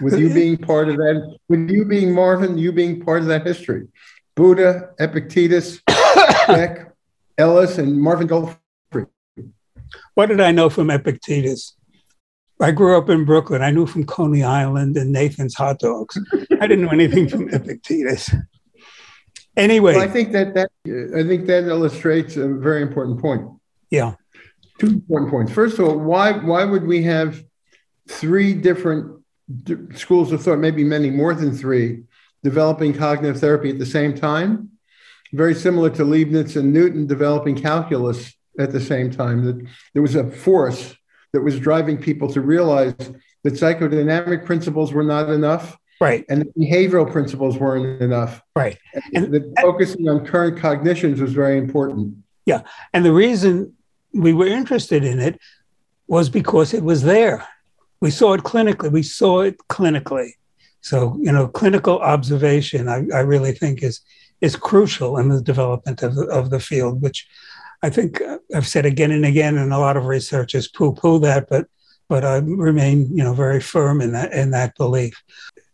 With 0.00 0.18
you 0.18 0.32
being 0.32 0.56
part 0.56 0.88
of 0.88 0.96
that, 0.96 1.36
with 1.48 1.68
you 1.68 1.84
being 1.84 2.14
Marvin, 2.14 2.56
you 2.56 2.72
being 2.72 3.04
part 3.04 3.20
of 3.20 3.26
that 3.28 3.46
history, 3.46 3.88
Buddha, 4.34 4.90
Epictetus, 4.98 5.80
Beck, 6.46 6.92
Ellis, 7.36 7.78
and 7.78 8.00
Marvin 8.00 8.28
Goldfried. 8.28 9.08
What 10.14 10.26
did 10.26 10.40
I 10.40 10.52
know 10.52 10.70
from 10.70 10.90
Epictetus? 10.90 11.76
I 12.60 12.70
grew 12.72 12.96
up 12.98 13.08
in 13.08 13.24
Brooklyn. 13.24 13.62
I 13.62 13.70
knew 13.70 13.86
from 13.86 14.04
Coney 14.04 14.42
Island 14.42 14.96
and 14.96 15.12
Nathan's 15.12 15.54
hot 15.54 15.78
dogs. 15.78 16.18
I 16.60 16.66
didn't 16.66 16.82
know 16.82 16.90
anything 16.90 17.28
from 17.28 17.48
Epictetus. 17.50 18.34
Anyway, 19.56 19.94
Well, 19.94 20.02
I 20.04 20.08
think 20.08 20.32
that 20.32 20.54
that 20.54 20.70
I 21.16 21.22
think 21.24 21.46
that 21.46 21.64
illustrates 21.64 22.36
a 22.36 22.48
very 22.48 22.82
important 22.82 23.20
point. 23.20 23.42
yeah, 23.90 24.14
Two 24.78 24.86
important 24.88 25.30
points. 25.30 25.52
First 25.52 25.78
of 25.78 25.86
all, 25.88 25.98
why 25.98 26.32
why 26.32 26.64
would 26.64 26.86
we 26.86 27.02
have 27.02 27.42
three 28.08 28.54
different 28.54 29.20
d- 29.64 29.76
schools 29.94 30.30
of 30.32 30.42
thought, 30.42 30.58
maybe 30.58 30.84
many 30.84 31.10
more 31.10 31.34
than 31.34 31.52
three, 31.56 32.02
developing 32.44 32.92
cognitive 32.94 33.40
therapy 33.40 33.70
at 33.70 33.78
the 33.78 33.86
same 33.86 34.14
time? 34.14 34.70
Very 35.32 35.54
similar 35.54 35.90
to 35.90 36.04
Leibniz 36.04 36.56
and 36.56 36.72
Newton 36.72 37.06
developing 37.06 37.54
calculus 37.56 38.32
at 38.58 38.70
the 38.72 38.80
same 38.80 39.10
time. 39.10 39.44
That 39.44 39.66
there 39.92 40.02
was 40.02 40.14
a 40.14 40.30
force 40.30 40.94
that 41.32 41.40
was 41.40 41.58
driving 41.58 41.98
people 41.98 42.28
to 42.32 42.40
realize 42.40 42.94
that 43.44 43.54
psychodynamic 43.54 44.44
principles 44.44 44.92
were 44.92 45.04
not 45.04 45.28
enough 45.30 45.78
right, 46.00 46.24
and 46.28 46.42
the 46.42 46.66
behavioral 46.66 47.10
principles 47.10 47.58
weren't 47.58 48.02
enough. 48.02 48.42
right. 48.56 48.78
And 49.14 49.32
that 49.32 49.54
focusing 49.60 50.08
on 50.08 50.24
current 50.24 50.58
cognitions 50.58 51.20
was 51.20 51.32
very 51.32 51.58
important. 51.58 52.16
Yeah. 52.46 52.62
And 52.94 53.04
the 53.04 53.12
reason 53.12 53.74
we 54.14 54.32
were 54.32 54.46
interested 54.46 55.04
in 55.04 55.18
it 55.18 55.38
was 56.06 56.30
because 56.30 56.72
it 56.72 56.82
was 56.82 57.02
there. 57.02 57.46
We 58.00 58.10
saw 58.10 58.32
it 58.34 58.42
clinically. 58.42 58.90
We 58.90 59.02
saw 59.02 59.40
it 59.40 59.58
clinically. 59.68 60.30
So, 60.80 61.18
you 61.20 61.32
know, 61.32 61.48
clinical 61.48 61.98
observation, 61.98 62.88
I, 62.88 63.04
I 63.14 63.20
really 63.20 63.52
think 63.52 63.82
is 63.82 64.00
is 64.40 64.54
crucial 64.54 65.18
in 65.18 65.28
the 65.28 65.42
development 65.42 66.02
of 66.02 66.16
of 66.16 66.50
the 66.50 66.60
field, 66.60 67.02
which 67.02 67.28
I 67.82 67.90
think 67.90 68.20
I've 68.54 68.66
said 68.66 68.86
again 68.86 69.10
and 69.10 69.24
again, 69.24 69.56
and 69.56 69.72
a 69.72 69.78
lot 69.78 69.96
of 69.96 70.06
researchers 70.06 70.68
poo-poo 70.68 71.20
that, 71.20 71.48
but 71.48 71.66
but 72.08 72.24
I 72.24 72.38
remain, 72.38 73.14
you 73.14 73.22
know, 73.22 73.34
very 73.34 73.60
firm 73.60 74.00
in 74.00 74.12
that 74.12 74.32
in 74.32 74.50
that 74.50 74.76
belief. 74.76 75.22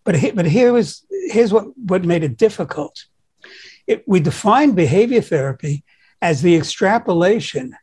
But 0.04 0.16
he, 0.16 0.30
but 0.32 0.46
here 0.46 0.72
was 0.72 1.04
here's 1.30 1.52
what 1.52 1.66
what 1.78 2.04
made 2.04 2.24
it 2.24 2.36
difficult. 2.36 3.06
It, 3.86 4.04
we 4.06 4.20
defined 4.20 4.76
behavior 4.76 5.20
therapy 5.20 5.84
as 6.20 6.42
the 6.42 6.56
extrapolation 6.56 7.76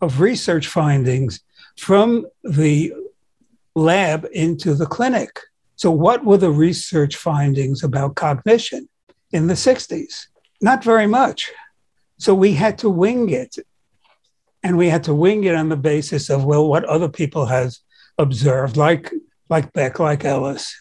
of 0.00 0.20
research 0.20 0.68
findings 0.68 1.40
from 1.76 2.26
the 2.44 2.92
lab 3.74 4.26
into 4.32 4.74
the 4.74 4.86
clinic. 4.86 5.40
So, 5.76 5.90
what 5.90 6.24
were 6.24 6.38
the 6.38 6.50
research 6.50 7.16
findings 7.16 7.82
about 7.82 8.14
cognition 8.14 8.88
in 9.32 9.46
the 9.46 9.54
60s? 9.54 10.26
Not 10.60 10.82
very 10.82 11.06
much. 11.06 11.52
So, 12.18 12.34
we 12.34 12.52
had 12.52 12.78
to 12.78 12.90
wing 12.90 13.30
it. 13.30 13.56
And 14.62 14.76
we 14.76 14.88
had 14.88 15.04
to 15.04 15.14
wing 15.14 15.44
it 15.44 15.54
on 15.54 15.68
the 15.68 15.76
basis 15.76 16.28
of, 16.28 16.44
well, 16.44 16.66
what 16.66 16.84
other 16.84 17.08
people 17.08 17.46
has 17.46 17.80
observed, 18.18 18.76
like, 18.76 19.12
like 19.48 19.72
Beck, 19.72 20.00
like 20.00 20.24
Ellis. 20.24 20.74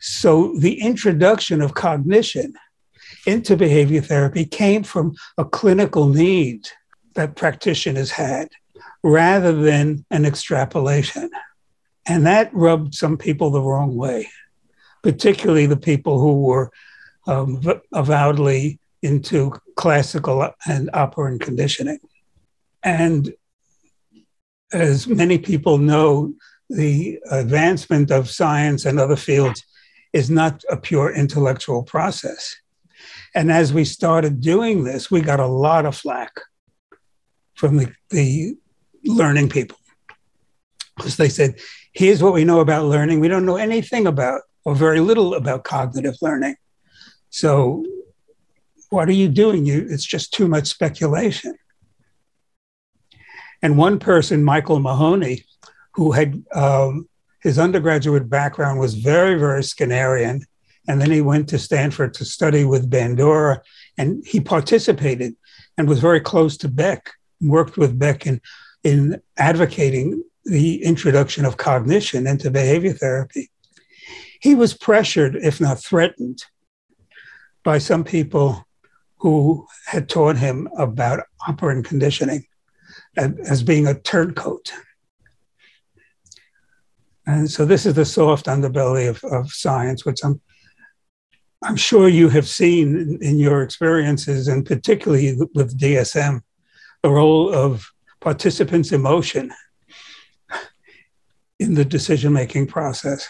So, 0.00 0.54
the 0.58 0.80
introduction 0.80 1.60
of 1.60 1.74
cognition 1.74 2.54
into 3.26 3.56
behavior 3.56 4.00
therapy 4.00 4.44
came 4.44 4.82
from 4.82 5.14
a 5.38 5.44
clinical 5.44 6.08
need 6.08 6.68
that 7.14 7.36
practitioners 7.36 8.10
had 8.10 8.48
rather 9.02 9.52
than 9.52 10.04
an 10.10 10.24
extrapolation. 10.24 11.30
And 12.06 12.26
that 12.26 12.52
rubbed 12.52 12.94
some 12.94 13.16
people 13.16 13.50
the 13.50 13.62
wrong 13.62 13.96
way, 13.96 14.28
particularly 15.02 15.66
the 15.66 15.76
people 15.76 16.20
who 16.20 16.42
were 16.42 16.70
um, 17.26 17.62
avowedly 17.92 18.78
into 19.04 19.52
classical 19.76 20.50
and 20.66 20.88
operant 20.94 21.42
conditioning. 21.42 21.98
And 22.82 23.34
as 24.72 25.06
many 25.06 25.38
people 25.38 25.76
know, 25.76 26.32
the 26.70 27.20
advancement 27.30 28.10
of 28.10 28.30
science 28.30 28.86
and 28.86 28.98
other 28.98 29.16
fields 29.16 29.62
is 30.14 30.30
not 30.30 30.64
a 30.70 30.76
pure 30.76 31.12
intellectual 31.12 31.82
process. 31.82 32.56
And 33.34 33.52
as 33.52 33.74
we 33.74 33.84
started 33.84 34.40
doing 34.40 34.84
this, 34.84 35.10
we 35.10 35.20
got 35.20 35.38
a 35.38 35.46
lot 35.46 35.84
of 35.84 35.94
flack 35.94 36.32
from 37.54 37.76
the, 37.76 37.92
the 38.08 38.56
learning 39.04 39.50
people 39.50 39.76
because 40.96 41.18
they 41.18 41.28
said, 41.28 41.60
here's 41.92 42.22
what 42.22 42.32
we 42.32 42.44
know 42.44 42.60
about 42.60 42.86
learning. 42.86 43.20
We 43.20 43.28
don't 43.28 43.44
know 43.44 43.56
anything 43.56 44.06
about, 44.06 44.42
or 44.64 44.74
very 44.74 45.00
little 45.00 45.34
about 45.34 45.64
cognitive 45.64 46.14
learning. 46.22 46.56
So, 47.28 47.84
what 48.94 49.08
are 49.08 49.12
you 49.12 49.28
doing? 49.28 49.66
You, 49.66 49.86
it's 49.90 50.04
just 50.04 50.32
too 50.32 50.48
much 50.48 50.68
speculation. 50.68 51.54
And 53.60 53.76
one 53.76 53.98
person, 53.98 54.44
Michael 54.44 54.78
Mahoney, 54.78 55.44
who 55.94 56.12
had 56.12 56.42
um, 56.54 57.08
his 57.42 57.58
undergraduate 57.58 58.30
background 58.30 58.78
was 58.78 58.94
very, 58.94 59.38
very 59.38 59.62
Skinnerian. 59.62 60.44
And 60.86 61.00
then 61.00 61.10
he 61.10 61.20
went 61.20 61.48
to 61.48 61.58
Stanford 61.58 62.14
to 62.14 62.24
study 62.24 62.64
with 62.64 62.90
Bandura, 62.90 63.60
and 63.96 64.22
he 64.26 64.38
participated 64.38 65.34
and 65.76 65.88
was 65.88 65.98
very 65.98 66.20
close 66.20 66.56
to 66.58 66.68
Beck, 66.68 67.10
worked 67.40 67.76
with 67.76 67.98
Beck 67.98 68.26
in, 68.26 68.40
in 68.82 69.20
advocating 69.38 70.22
the 70.44 70.84
introduction 70.84 71.44
of 71.46 71.56
cognition 71.56 72.26
into 72.26 72.50
behavior 72.50 72.92
therapy. 72.92 73.50
He 74.40 74.54
was 74.54 74.74
pressured, 74.74 75.36
if 75.36 75.58
not 75.58 75.82
threatened, 75.82 76.44
by 77.64 77.78
some 77.78 78.04
people 78.04 78.66
who 79.24 79.66
had 79.86 80.06
taught 80.06 80.36
him 80.36 80.68
about 80.76 81.20
operant 81.48 81.86
conditioning 81.86 82.44
as 83.16 83.62
being 83.62 83.86
a 83.86 83.94
turncoat. 83.94 84.70
And 87.26 87.50
so 87.50 87.64
this 87.64 87.86
is 87.86 87.94
the 87.94 88.04
soft 88.04 88.44
underbelly 88.44 89.08
of, 89.08 89.24
of 89.24 89.50
science, 89.50 90.04
which 90.04 90.22
I'm 90.22 90.42
I'm 91.62 91.76
sure 91.76 92.06
you 92.06 92.28
have 92.28 92.46
seen 92.46 92.98
in, 92.98 93.22
in, 93.22 93.38
your 93.38 93.62
experiences, 93.62 94.48
and 94.48 94.66
particularly 94.66 95.34
with 95.54 95.80
DSM, 95.80 96.42
the 97.02 97.08
role 97.08 97.50
of 97.50 97.90
participants' 98.20 98.92
emotion 98.92 99.50
in 101.58 101.72
the 101.72 101.86
decision-making 101.86 102.66
process. 102.66 103.26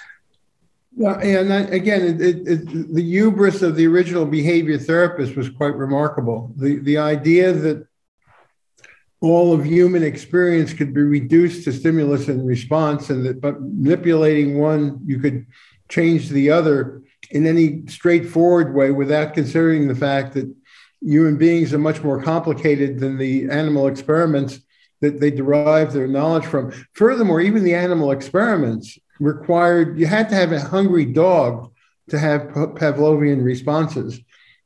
Well, 0.97 1.19
and 1.19 1.73
again, 1.73 2.21
it, 2.21 2.47
it, 2.47 2.95
the 2.95 3.03
hubris 3.03 3.63
of 3.63 3.75
the 3.75 3.87
original 3.87 4.25
behavior 4.25 4.79
therapist 4.79 5.35
was 5.35 5.49
quite 5.49 5.75
remarkable. 5.75 6.53
The 6.57 6.79
the 6.79 6.99
idea 6.99 7.53
that 7.53 7.87
all 9.21 9.53
of 9.53 9.65
human 9.65 10.05
experience 10.05 10.73
could 10.73 10.95
be 10.95 11.01
reduced 11.01 11.65
to 11.65 11.73
stimulus 11.73 12.29
and 12.29 12.47
response, 12.47 13.11
and 13.11 13.27
that 13.27 13.41
but 13.41 13.61
manipulating 13.61 14.59
one, 14.59 15.01
you 15.05 15.19
could 15.19 15.47
change 15.89 16.29
the 16.29 16.51
other 16.51 17.03
in 17.31 17.47
any 17.47 17.87
straightforward 17.89 18.73
way 18.73 18.93
without 18.93 19.35
considering 19.35 19.89
the 19.89 19.95
fact 19.97 20.35
that 20.35 20.55
human 21.01 21.37
beings 21.37 21.75
are 21.75 21.79
much 21.79 22.03
more 22.05 22.23
complicated 22.23 23.01
than 23.01 23.19
the 23.19 23.51
animal 23.51 23.89
experiments 23.89 24.61
that 25.01 25.21
they 25.21 25.31
derive 25.31 25.93
their 25.93 26.07
knowledge 26.07 26.47
from. 26.47 26.73
Furthermore, 26.93 27.41
even 27.41 27.65
the 27.65 27.75
animal 27.75 28.13
experiments 28.13 28.97
required 29.25 29.99
you 29.99 30.07
had 30.07 30.29
to 30.29 30.35
have 30.35 30.53
a 30.53 30.61
hungry 30.61 31.07
dog 31.07 31.73
to 32.11 32.19
have 32.19 32.43
Pavlovian 32.43 33.43
responses. 33.43 34.21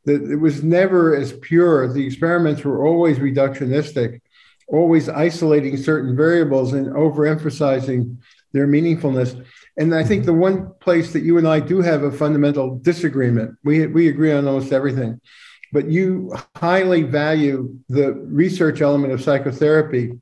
That 0.04 0.22
it 0.30 0.36
was 0.36 0.62
never 0.62 1.14
as 1.14 1.32
pure. 1.32 1.92
The 1.92 2.06
experiments 2.06 2.64
were 2.64 2.86
always 2.86 3.18
reductionistic, 3.18 4.20
always 4.68 5.08
isolating 5.08 5.76
certain 5.76 6.16
variables 6.16 6.72
and 6.72 6.86
overemphasizing 6.88 8.16
their 8.52 8.66
meaningfulness. 8.66 9.44
And 9.76 9.94
I 9.94 10.02
think 10.02 10.24
the 10.24 10.32
one 10.32 10.72
place 10.80 11.12
that 11.12 11.22
you 11.22 11.38
and 11.38 11.46
I 11.46 11.60
do 11.60 11.82
have 11.82 12.02
a 12.02 12.10
fundamental 12.10 12.78
disagreement, 12.78 13.56
we, 13.64 13.86
we 13.86 14.08
agree 14.08 14.32
on 14.32 14.48
almost 14.48 14.72
everything, 14.72 15.20
but 15.72 15.88
you 15.88 16.34
highly 16.56 17.02
value 17.02 17.78
the 17.88 18.14
research 18.14 18.80
element 18.80 19.12
of 19.12 19.22
psychotherapy 19.22 20.12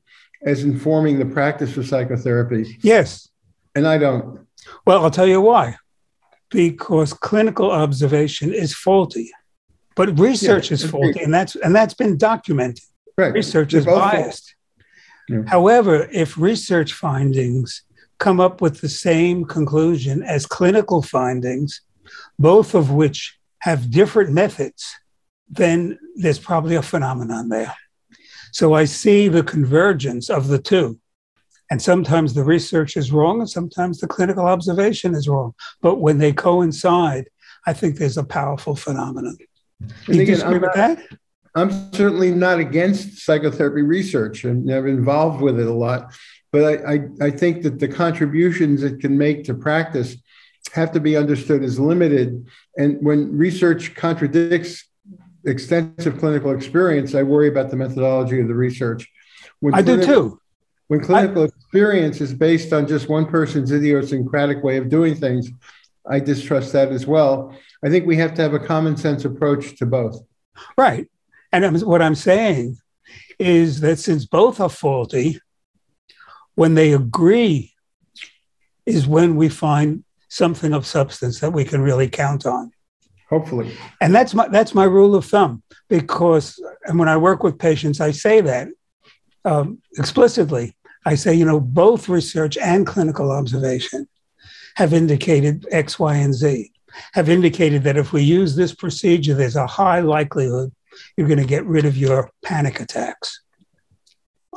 as 0.43 0.63
informing 0.63 1.17
the 1.17 1.25
practice 1.25 1.75
of 1.77 1.87
psychotherapy. 1.87 2.77
Yes. 2.81 3.29
And 3.77 3.87
I 3.87 3.99
don't. 3.99 4.47
Well, 4.85 5.03
I'll 5.03 5.11
tell 5.11 5.27
you 5.27 5.39
why. 5.39 5.77
Because 6.49 7.13
clinical 7.13 7.69
observation 7.71 8.51
is 8.51 8.73
faulty, 8.73 9.31
but 9.95 10.17
research 10.17 10.71
yeah, 10.71 10.75
is 10.75 10.89
faulty, 10.89 11.21
and 11.21 11.31
that's 11.31 11.55
and 11.55 11.75
that's 11.75 11.93
been 11.93 12.17
documented. 12.17 12.83
Right. 13.17 13.31
Research 13.31 13.71
They're 13.71 13.81
is 13.81 13.85
biased. 13.85 14.55
Yeah. 15.29 15.43
However, 15.45 16.07
if 16.11 16.39
research 16.39 16.93
findings 16.93 17.83
come 18.17 18.39
up 18.39 18.61
with 18.61 18.81
the 18.81 18.89
same 18.89 19.45
conclusion 19.45 20.23
as 20.23 20.47
clinical 20.47 21.03
findings, 21.03 21.81
both 22.39 22.73
of 22.73 22.89
which 22.89 23.37
have 23.59 23.91
different 23.91 24.31
methods, 24.31 24.85
then 25.49 25.99
there's 26.15 26.39
probably 26.39 26.75
a 26.75 26.81
phenomenon 26.81 27.49
there. 27.49 27.75
So 28.53 28.73
I 28.73 28.85
see 28.85 29.27
the 29.27 29.43
convergence 29.43 30.31
of 30.31 30.47
the 30.47 30.57
two. 30.57 30.99
And 31.69 31.81
sometimes 31.81 32.33
the 32.33 32.43
research 32.43 32.95
is 32.95 33.11
wrong, 33.11 33.39
and 33.39 33.49
sometimes 33.49 33.99
the 33.99 34.07
clinical 34.07 34.45
observation 34.45 35.13
is 35.13 35.27
wrong. 35.27 35.53
But 35.81 35.95
when 35.95 36.17
they 36.17 36.31
coincide, 36.31 37.29
I 37.65 37.73
think 37.73 37.97
there's 37.97 38.17
a 38.17 38.23
powerful 38.23 38.75
phenomenon. 38.75 39.37
Do 40.05 40.17
you 40.17 40.25
disagree 40.25 40.55
I'm 40.55 40.61
with 40.61 40.73
that? 40.75 40.99
I'm 41.55 41.91
certainly 41.93 42.31
not 42.31 42.59
against 42.59 43.19
psychotherapy 43.19 43.81
research, 43.81 44.43
and 44.43 44.71
I'm 44.71 44.87
involved 44.87 45.41
with 45.41 45.59
it 45.59 45.67
a 45.67 45.73
lot. 45.73 46.13
But 46.51 46.63
I, 46.63 46.93
I, 46.93 46.99
I 47.27 47.31
think 47.31 47.63
that 47.63 47.79
the 47.79 47.87
contributions 47.87 48.83
it 48.83 49.01
can 49.01 49.17
make 49.17 49.43
to 49.45 49.53
practice 49.53 50.15
have 50.73 50.91
to 50.93 50.99
be 50.99 51.17
understood 51.17 51.63
as 51.63 51.79
limited. 51.79 52.47
And 52.77 53.03
when 53.03 53.37
research 53.37 53.95
contradicts 53.95 54.85
extensive 55.45 56.19
clinical 56.19 56.51
experience, 56.51 57.15
I 57.15 57.23
worry 57.23 57.47
about 57.47 57.69
the 57.69 57.75
methodology 57.75 58.39
of 58.39 58.47
the 58.47 58.55
research. 58.55 59.09
When 59.59 59.73
I 59.73 59.81
do 59.81 60.03
too. 60.03 60.39
When 60.87 61.01
clinical 61.01 61.43
I, 61.43 61.45
experience 61.45 62.21
is 62.21 62.33
based 62.33 62.71
on 62.71 62.87
just 62.87 63.09
one 63.09 63.25
person's 63.25 63.71
idiosyncratic 63.71 64.63
way 64.63 64.77
of 64.77 64.89
doing 64.89 65.15
things, 65.15 65.49
I 66.09 66.19
distrust 66.19 66.73
that 66.73 66.91
as 66.91 67.05
well. 67.05 67.55
I 67.83 67.89
think 67.89 68.05
we 68.05 68.15
have 68.17 68.33
to 68.35 68.41
have 68.41 68.53
a 68.53 68.59
common 68.59 68.95
sense 68.95 69.25
approach 69.25 69.77
to 69.79 69.85
both. 69.85 70.21
Right. 70.77 71.09
And 71.51 71.81
what 71.81 72.01
I'm 72.01 72.15
saying 72.15 72.77
is 73.37 73.81
that 73.81 73.99
since 73.99 74.25
both 74.25 74.59
are 74.59 74.69
faulty, 74.69 75.39
when 76.55 76.73
they 76.73 76.93
agree 76.93 77.73
is 78.85 79.05
when 79.05 79.35
we 79.35 79.47
find 79.47 80.03
something 80.29 80.73
of 80.73 80.85
substance 80.85 81.39
that 81.39 81.51
we 81.51 81.63
can 81.63 81.81
really 81.81 82.09
count 82.09 82.45
on 82.45 82.71
hopefully 83.29 83.71
and 84.01 84.13
that's 84.13 84.33
my 84.33 84.47
that's 84.49 84.73
my 84.73 84.83
rule 84.83 85.15
of 85.15 85.23
thumb 85.23 85.61
because 85.87 86.59
and 86.85 86.99
when 86.99 87.07
i 87.07 87.15
work 87.15 87.43
with 87.43 87.57
patients 87.59 88.01
i 88.01 88.11
say 88.11 88.41
that 88.41 88.67
um, 89.47 89.81
explicitly 89.97 90.75
i 91.05 91.15
say 91.15 91.33
you 91.33 91.45
know 91.45 91.59
both 91.59 92.09
research 92.09 92.57
and 92.57 92.85
clinical 92.85 93.31
observation 93.31 94.07
have 94.75 94.93
indicated 94.93 95.65
x 95.71 95.97
y 95.99 96.15
and 96.15 96.33
z 96.33 96.71
have 97.13 97.29
indicated 97.29 97.83
that 97.83 97.97
if 97.97 98.13
we 98.13 98.21
use 98.21 98.55
this 98.55 98.73
procedure 98.73 99.33
there's 99.33 99.55
a 99.55 99.67
high 99.67 99.99
likelihood 99.99 100.71
you're 101.15 101.27
going 101.27 101.39
to 101.39 101.53
get 101.55 101.65
rid 101.65 101.85
of 101.85 101.97
your 101.97 102.29
panic 102.43 102.79
attacks 102.79 103.41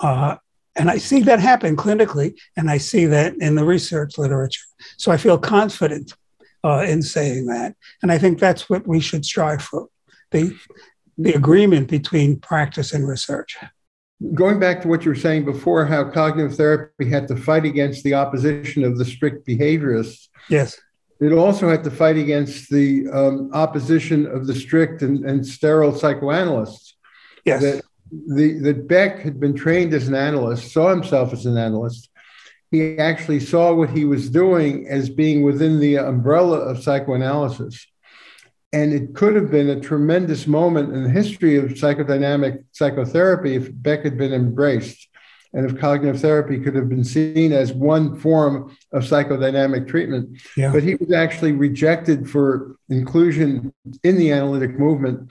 uh, 0.03 0.37
and 0.77 0.91
I 0.91 0.99
see 0.99 1.21
that 1.23 1.41
happen 1.41 1.77
clinically, 1.77 2.39
and 2.57 2.71
I 2.71 2.79
see 2.79 3.05
that 3.07 3.35
in 3.37 3.55
the 3.55 3.65
research 3.65 4.17
literature. 4.19 4.65
So 4.97 5.11
I 5.13 5.17
feel 5.17 5.37
confident 5.39 6.15
uh, 6.65 6.85
in 6.87 7.03
saying 7.03 7.47
that. 7.47 7.75
And 8.03 8.13
I 8.13 8.19
think 8.19 8.39
that's 8.39 8.71
what 8.71 8.87
we 8.87 9.01
should 9.01 9.25
strive 9.25 9.63
for 9.63 9.89
the, 10.31 10.57
the 11.19 11.35
agreement 11.35 11.89
between 11.89 12.41
practice 12.41 12.93
and 12.93 13.07
research. 13.07 13.57
Going 14.35 14.61
back 14.61 14.83
to 14.83 14.89
what 14.89 15.05
you 15.05 15.11
were 15.11 15.17
saying 15.17 15.45
before, 15.45 15.87
how 15.87 16.11
cognitive 16.11 16.57
therapy 16.57 17.09
had 17.09 17.27
to 17.29 17.37
fight 17.37 17.65
against 17.65 18.05
the 18.05 18.15
opposition 18.15 18.85
of 18.85 18.99
the 18.99 19.05
strict 19.05 19.47
behaviorists. 19.47 20.29
Yes. 20.49 20.79
It 21.21 21.33
also 21.33 21.69
had 21.69 21.85
to 21.85 21.91
fight 21.91 22.17
against 22.17 22.71
the 22.71 23.09
um, 23.11 23.51
opposition 23.53 24.27
of 24.27 24.47
the 24.47 24.55
strict 24.55 25.03
and, 25.03 25.25
and 25.25 25.47
sterile 25.47 25.95
psychoanalysts. 25.95 26.97
Yes. 27.45 27.63
That, 27.63 27.83
the, 28.11 28.59
that 28.61 28.89
Beck 28.89 29.21
had 29.21 29.41
been 29.41 29.55
trained 29.55 29.95
as 29.95 30.09
an 30.09 30.15
analyst, 30.15 30.73
saw 30.73 30.91
himself 30.91 31.33
as 31.33 31.47
an 31.47 31.57
analyst, 31.57 32.11
he 32.71 32.99
actually 32.99 33.41
saw 33.41 33.75
what 33.75 33.91
he 33.91 34.05
was 34.05 34.31
doing 34.31 34.87
as 34.89 35.11
being 35.11 35.43
within 35.43 35.81
the 35.81 35.97
umbrella 35.97 36.59
of 36.59 36.83
psychoanalysis. 36.83 37.87
And 38.73 38.93
it 38.93 39.15
could 39.15 39.35
have 39.35 39.51
been 39.51 39.69
a 39.69 39.81
tremendous 39.81 40.47
moment 40.47 40.95
in 40.95 41.03
the 41.03 41.11
history 41.11 41.57
of 41.57 41.71
psychodynamic 41.71 42.65
psychotherapy 42.73 43.57
if 43.57 43.69
Beck 43.73 44.05
had 44.05 44.17
been 44.17 44.33
embraced 44.33 45.09
and 45.53 45.69
if 45.69 45.79
cognitive 45.79 46.21
therapy 46.21 46.61
could 46.61 46.77
have 46.77 46.89
been 46.89 47.05
seen 47.05 47.53
as 47.53 47.73
one 47.73 48.17
form 48.17 48.77
of 48.93 49.03
psychodynamic 49.03 49.89
treatment. 49.89 50.41
Yeah. 50.57 50.71
But 50.73 50.85
he 50.85 50.95
was 50.95 51.13
actually 51.13 51.53
rejected 51.53 52.31
for 52.31 52.77
inclusion 52.89 53.73
in 54.05 54.17
the 54.17 54.31
analytic 54.31 54.79
movement. 54.79 55.31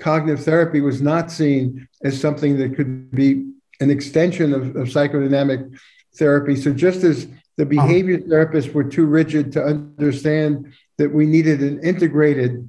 Cognitive 0.00 0.44
therapy 0.44 0.80
was 0.80 1.02
not 1.02 1.30
seen 1.30 1.86
as 2.02 2.18
something 2.18 2.56
that 2.58 2.76
could 2.76 3.10
be 3.10 3.50
an 3.80 3.90
extension 3.90 4.54
of, 4.54 4.74
of 4.76 4.88
psychodynamic 4.88 5.78
therapy. 6.16 6.56
So 6.56 6.72
just 6.72 7.04
as 7.04 7.28
the 7.56 7.66
behavior 7.66 8.18
therapists 8.18 8.72
were 8.72 8.84
too 8.84 9.06
rigid 9.06 9.52
to 9.52 9.62
understand 9.62 10.72
that 10.98 11.12
we 11.12 11.26
needed 11.26 11.60
an 11.60 11.80
integrated, 11.82 12.68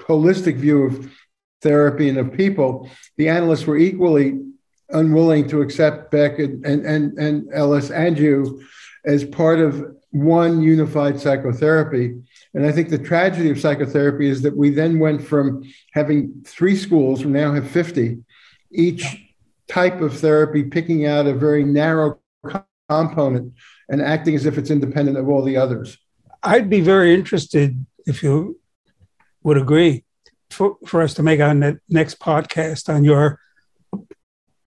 holistic 0.00 0.56
view 0.56 0.84
of 0.84 1.12
therapy 1.62 2.08
and 2.08 2.18
of 2.18 2.32
people, 2.32 2.90
the 3.16 3.28
analysts 3.28 3.66
were 3.66 3.76
equally 3.76 4.40
unwilling 4.90 5.48
to 5.48 5.62
accept 5.62 6.10
Beck 6.10 6.38
and, 6.38 6.64
and, 6.64 6.86
and, 6.86 7.18
and 7.18 7.48
Ellis 7.52 7.90
and 7.90 8.18
you 8.18 8.62
as 9.04 9.24
part 9.24 9.58
of 9.58 9.96
one 10.10 10.62
unified 10.62 11.20
psychotherapy. 11.20 12.14
And 12.54 12.64
I 12.64 12.72
think 12.72 12.88
the 12.88 12.98
tragedy 12.98 13.50
of 13.50 13.60
psychotherapy 13.60 14.28
is 14.28 14.42
that 14.42 14.56
we 14.56 14.70
then 14.70 14.98
went 14.98 15.22
from 15.22 15.62
having 15.92 16.42
three 16.46 16.76
schools, 16.76 17.24
we 17.24 17.30
now 17.30 17.52
have 17.52 17.70
50, 17.70 18.18
each 18.72 19.04
type 19.68 20.00
of 20.00 20.18
therapy 20.18 20.64
picking 20.64 21.06
out 21.06 21.26
a 21.26 21.34
very 21.34 21.64
narrow 21.64 22.18
component 22.88 23.52
and 23.88 24.00
acting 24.00 24.34
as 24.34 24.46
if 24.46 24.58
it's 24.58 24.70
independent 24.70 25.18
of 25.18 25.28
all 25.28 25.42
the 25.42 25.56
others. 25.56 25.98
I'd 26.42 26.70
be 26.70 26.80
very 26.80 27.14
interested 27.14 27.84
if 28.06 28.22
you 28.22 28.58
would 29.42 29.56
agree 29.56 30.04
for, 30.50 30.76
for 30.86 31.02
us 31.02 31.14
to 31.14 31.22
make 31.22 31.40
our 31.40 31.54
ne- 31.54 31.76
next 31.88 32.18
podcast 32.18 32.92
on 32.92 33.04
your 33.04 33.40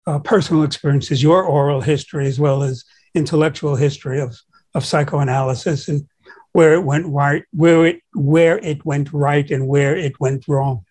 uh, 0.07 0.19
personal 0.21 0.63
experiences, 0.63 1.23
your 1.23 1.43
oral 1.43 1.81
history, 1.81 2.27
as 2.27 2.39
well 2.39 2.63
as 2.63 2.85
intellectual 3.15 3.77
history 3.77 4.21
of, 4.21 4.39
of 4.75 4.85
psychoanalysis 4.85 5.89
and 5.89 6.07
where 6.53 6.75
it 6.75 6.85
went 6.85 7.07
right, 7.07 7.45
where 7.53 7.85
it 7.85 8.01
where 8.15 8.59
it 8.59 8.85
went 8.87 9.13
right 9.13 9.51
and 9.51 9.69
where 9.69 9.95
it 9.97 10.19
went 10.21 10.49
wrong. 10.49 10.85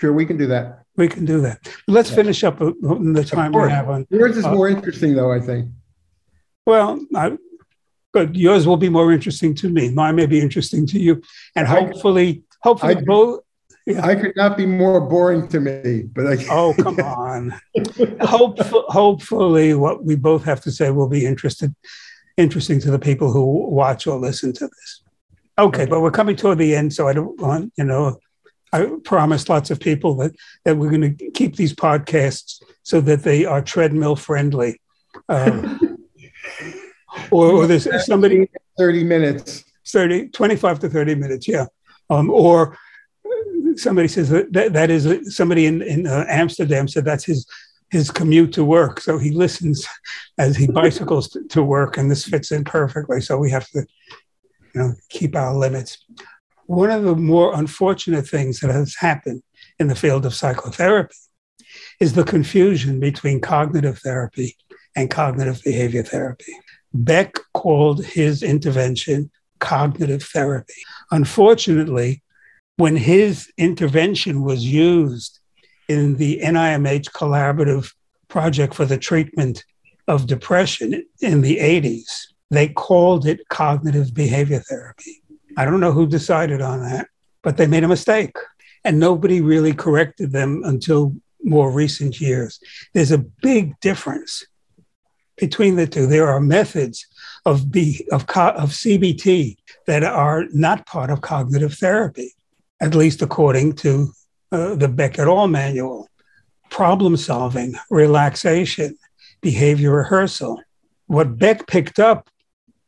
Sure, 0.00 0.12
we 0.12 0.26
can 0.26 0.36
do 0.36 0.46
that. 0.46 0.84
We 0.96 1.08
can 1.08 1.24
do 1.24 1.40
that. 1.42 1.68
Let's 1.86 2.10
yeah. 2.10 2.16
finish 2.16 2.44
up 2.44 2.60
uh, 2.60 2.72
the 2.82 3.24
time 3.24 3.52
we 3.52 3.70
have 3.70 3.88
on. 3.88 4.06
Yours 4.10 4.36
is 4.36 4.44
uh, 4.44 4.52
more 4.52 4.68
interesting, 4.68 5.14
though. 5.14 5.32
I 5.32 5.40
think. 5.40 5.70
Well, 6.66 7.00
I, 7.14 7.36
good. 8.12 8.36
Yours 8.36 8.66
will 8.66 8.76
be 8.76 8.88
more 8.88 9.12
interesting 9.12 9.54
to 9.56 9.68
me. 9.68 9.90
Mine 9.90 10.16
may 10.16 10.26
be 10.26 10.40
interesting 10.40 10.86
to 10.88 10.98
you, 10.98 11.22
and 11.56 11.66
hopefully, 11.66 12.42
hopefully 12.62 12.96
I, 12.96 13.00
both. 13.00 13.40
Yeah. 13.86 14.06
I 14.06 14.14
could 14.14 14.36
not 14.36 14.56
be 14.56 14.64
more 14.64 15.00
boring 15.00 15.48
to 15.48 15.60
me, 15.60 16.02
but 16.02 16.26
I. 16.26 16.44
oh 16.50 16.74
come 16.78 16.98
on! 17.00 17.60
Hope, 18.20 18.58
hopefully, 18.60 19.74
what 19.74 20.04
we 20.04 20.14
both 20.14 20.44
have 20.44 20.60
to 20.62 20.70
say 20.70 20.90
will 20.90 21.08
be 21.08 21.26
interested, 21.26 21.74
interesting 22.36 22.80
to 22.80 22.90
the 22.90 22.98
people 22.98 23.32
who 23.32 23.70
watch 23.70 24.06
or 24.06 24.18
listen 24.18 24.52
to 24.52 24.66
this. 24.66 25.02
Okay, 25.58 25.82
okay, 25.82 25.90
but 25.90 26.00
we're 26.00 26.10
coming 26.10 26.36
toward 26.36 26.58
the 26.58 26.74
end, 26.74 26.92
so 26.92 27.08
I 27.08 27.12
don't 27.12 27.40
want 27.40 27.72
you 27.76 27.84
know. 27.84 28.18
I 28.74 28.90
promised 29.04 29.50
lots 29.50 29.70
of 29.70 29.80
people 29.80 30.14
that 30.16 30.32
that 30.64 30.76
we're 30.76 30.90
going 30.90 31.16
to 31.16 31.30
keep 31.32 31.56
these 31.56 31.74
podcasts 31.74 32.62
so 32.82 33.00
that 33.02 33.22
they 33.22 33.44
are 33.44 33.60
treadmill 33.60 34.16
friendly. 34.16 34.80
Um, 35.28 35.78
or, 37.30 37.52
or 37.52 37.66
there's 37.66 37.88
somebody 38.06 38.48
30 38.78 39.04
minutes. 39.04 39.64
30 39.86 40.28
25 40.28 40.78
to 40.80 40.88
30 40.88 41.14
minutes 41.16 41.48
yeah. 41.48 41.66
Um, 42.08 42.30
or 42.30 42.76
somebody 43.76 44.08
says 44.08 44.28
that, 44.28 44.52
that, 44.52 44.90
is 44.90 45.34
somebody 45.36 45.66
in, 45.66 45.82
in 45.82 46.06
uh, 46.06 46.24
amsterdam 46.28 46.86
said 46.86 47.04
that's 47.04 47.24
his 47.24 47.46
his 47.92 48.10
commute 48.10 48.54
to 48.54 48.64
work. 48.64 49.00
So 49.00 49.18
he 49.18 49.30
listens 49.30 49.86
as 50.38 50.56
he 50.56 50.66
bicycles 50.66 51.28
to, 51.30 51.46
to 51.48 51.62
work 51.62 51.98
and 51.98 52.10
this 52.10 52.24
fits 52.24 52.50
in 52.50 52.64
perfectly. 52.64 53.20
So 53.20 53.36
we 53.36 53.50
have 53.50 53.68
to 53.68 53.86
you 54.74 54.80
know 54.80 54.94
keep 55.10 55.36
our 55.36 55.54
limits. 55.54 56.04
One 56.66 56.90
of 56.90 57.02
the 57.02 57.14
more 57.14 57.54
unfortunate 57.54 58.26
things 58.26 58.60
that 58.60 58.70
has 58.70 58.94
happened 58.94 59.42
in 59.78 59.88
the 59.88 59.94
field 59.94 60.24
of 60.24 60.34
psychotherapy 60.34 61.14
is 62.00 62.14
the 62.14 62.24
confusion 62.24 62.98
between 62.98 63.40
cognitive 63.40 63.98
therapy 63.98 64.56
and 64.96 65.10
cognitive 65.10 65.60
behavior 65.62 66.02
therapy. 66.02 66.52
Beck 66.94 67.36
called 67.54 68.04
his 68.04 68.42
intervention 68.42 69.30
cognitive 69.58 70.22
therapy. 70.22 70.82
Unfortunately, 71.10 72.22
when 72.76 72.96
his 72.96 73.50
intervention 73.56 74.42
was 74.42 74.64
used 74.64 75.38
in 75.88 76.16
the 76.16 76.40
NIMH 76.42 77.10
collaborative 77.12 77.92
project 78.28 78.74
for 78.74 78.84
the 78.84 78.98
treatment 78.98 79.64
of 80.08 80.26
depression 80.26 81.04
in 81.20 81.42
the 81.42 81.58
80s, 81.58 82.10
they 82.50 82.68
called 82.68 83.26
it 83.26 83.48
cognitive 83.48 84.12
behavior 84.14 84.60
therapy. 84.60 85.22
I 85.56 85.64
don't 85.64 85.80
know 85.80 85.92
who 85.92 86.06
decided 86.06 86.60
on 86.60 86.80
that, 86.80 87.08
but 87.42 87.56
they 87.56 87.66
made 87.66 87.84
a 87.84 87.88
mistake. 87.88 88.36
And 88.84 88.98
nobody 88.98 89.40
really 89.40 89.72
corrected 89.72 90.32
them 90.32 90.62
until 90.64 91.14
more 91.44 91.70
recent 91.70 92.20
years. 92.20 92.58
There's 92.94 93.12
a 93.12 93.18
big 93.18 93.78
difference 93.80 94.44
between 95.42 95.74
the 95.74 95.88
two. 95.88 96.06
There 96.06 96.28
are 96.28 96.40
methods 96.40 97.04
of, 97.44 97.72
B, 97.72 98.06
of, 98.12 98.22
of 98.22 98.70
CBT 98.70 99.56
that 99.88 100.04
are 100.04 100.44
not 100.52 100.86
part 100.86 101.10
of 101.10 101.20
cognitive 101.20 101.74
therapy, 101.74 102.32
at 102.80 102.94
least 102.94 103.22
according 103.22 103.72
to 103.82 104.12
uh, 104.52 104.76
the 104.76 104.86
Beck 104.86 105.18
et 105.18 105.26
al. 105.26 105.48
manual. 105.48 106.08
Problem 106.70 107.16
solving, 107.16 107.74
relaxation, 107.90 108.96
behavior 109.40 109.90
rehearsal. 109.90 110.62
What 111.08 111.36
Beck 111.38 111.66
picked 111.66 111.98
up 111.98 112.30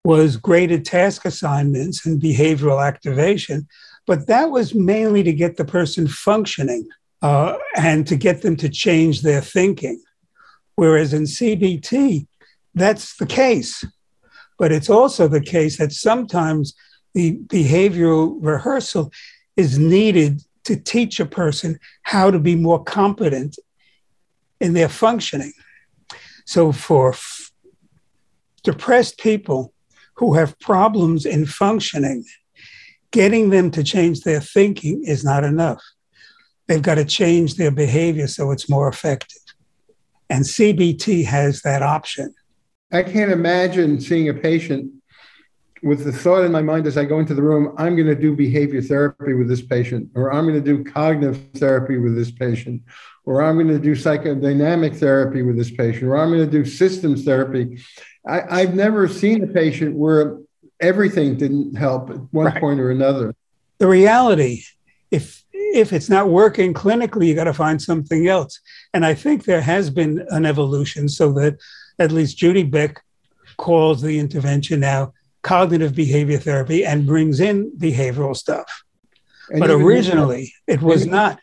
was 0.04 0.36
graded 0.36 0.84
task 0.84 1.24
assignments 1.24 2.06
and 2.06 2.22
behavioral 2.22 2.86
activation, 2.86 3.66
but 4.06 4.28
that 4.28 4.52
was 4.52 4.76
mainly 4.76 5.24
to 5.24 5.32
get 5.32 5.56
the 5.56 5.64
person 5.64 6.06
functioning 6.06 6.86
uh, 7.20 7.56
and 7.76 8.06
to 8.06 8.14
get 8.14 8.42
them 8.42 8.54
to 8.58 8.68
change 8.68 9.22
their 9.22 9.40
thinking. 9.40 10.00
Whereas 10.76 11.12
in 11.12 11.24
CBT, 11.24 12.26
that's 12.74 13.16
the 13.16 13.26
case. 13.26 13.84
But 14.58 14.72
it's 14.72 14.90
also 14.90 15.28
the 15.28 15.40
case 15.40 15.78
that 15.78 15.92
sometimes 15.92 16.74
the 17.14 17.36
behavioral 17.46 18.36
rehearsal 18.40 19.12
is 19.56 19.78
needed 19.78 20.42
to 20.64 20.76
teach 20.76 21.20
a 21.20 21.26
person 21.26 21.78
how 22.02 22.30
to 22.30 22.38
be 22.38 22.56
more 22.56 22.82
competent 22.82 23.58
in 24.60 24.72
their 24.72 24.88
functioning. 24.88 25.52
So, 26.46 26.72
for 26.72 27.10
f- 27.10 27.52
depressed 28.62 29.18
people 29.18 29.72
who 30.14 30.34
have 30.34 30.58
problems 30.58 31.26
in 31.26 31.46
functioning, 31.46 32.24
getting 33.10 33.50
them 33.50 33.70
to 33.72 33.84
change 33.84 34.20
their 34.20 34.40
thinking 34.40 35.04
is 35.04 35.24
not 35.24 35.44
enough. 35.44 35.82
They've 36.66 36.82
got 36.82 36.96
to 36.96 37.04
change 37.04 37.56
their 37.56 37.70
behavior 37.70 38.26
so 38.26 38.50
it's 38.50 38.68
more 38.68 38.88
effective. 38.88 39.42
And 40.30 40.44
CBT 40.44 41.26
has 41.26 41.62
that 41.62 41.82
option. 41.82 42.34
I 42.94 43.02
can't 43.02 43.32
imagine 43.32 44.00
seeing 44.00 44.28
a 44.28 44.34
patient 44.34 44.92
with 45.82 46.04
the 46.04 46.12
thought 46.12 46.44
in 46.44 46.52
my 46.52 46.62
mind 46.62 46.86
as 46.86 46.96
I 46.96 47.04
go 47.04 47.18
into 47.18 47.34
the 47.34 47.42
room, 47.42 47.74
I'm 47.76 47.96
going 47.96 48.08
to 48.08 48.14
do 48.14 48.34
behavior 48.34 48.80
therapy 48.80 49.34
with 49.34 49.48
this 49.48 49.60
patient, 49.60 50.08
or 50.14 50.32
I'm 50.32 50.46
going 50.46 50.62
to 50.62 50.76
do 50.76 50.84
cognitive 50.84 51.44
therapy 51.56 51.98
with 51.98 52.14
this 52.14 52.30
patient, 52.30 52.82
or 53.26 53.42
I'm 53.42 53.56
going 53.56 53.68
to 53.68 53.78
do 53.78 53.92
psychodynamic 53.94 54.96
therapy 54.96 55.42
with 55.42 55.56
this 55.56 55.70
patient, 55.70 56.04
or 56.04 56.16
I'm 56.16 56.30
going 56.30 56.44
to 56.44 56.50
do 56.50 56.64
systems 56.64 57.24
therapy. 57.24 57.82
I, 58.26 58.60
have 58.60 58.74
never 58.74 59.08
seen 59.08 59.44
a 59.44 59.46
patient 59.48 59.94
where 59.96 60.38
everything 60.80 61.36
didn't 61.36 61.74
help 61.74 62.10
at 62.10 62.16
one 62.32 62.46
right. 62.46 62.60
point 62.60 62.80
or 62.80 62.90
another. 62.90 63.34
The 63.78 63.88
reality, 63.88 64.62
if 65.10 65.42
if 65.52 65.92
it's 65.92 66.08
not 66.08 66.28
working 66.28 66.72
clinically, 66.72 67.26
you 67.26 67.34
got 67.34 67.44
to 67.44 67.52
find 67.52 67.82
something 67.82 68.28
else. 68.28 68.60
And 68.94 69.04
I 69.04 69.12
think 69.12 69.44
there 69.44 69.60
has 69.60 69.90
been 69.90 70.24
an 70.30 70.46
evolution 70.46 71.08
so 71.08 71.32
that 71.32 71.58
at 71.98 72.12
least 72.12 72.36
Judy 72.36 72.62
Beck 72.62 73.02
calls 73.56 74.02
the 74.02 74.18
intervention 74.18 74.80
now 74.80 75.12
cognitive 75.42 75.94
behavior 75.94 76.38
therapy 76.38 76.84
and 76.84 77.06
brings 77.06 77.38
in 77.38 77.70
behavioral 77.78 78.36
stuff. 78.36 78.82
And 79.50 79.60
but 79.60 79.70
originally, 79.70 80.52
more, 80.66 80.74
it 80.74 80.82
was 80.82 81.02
even, 81.02 81.12
not. 81.12 81.38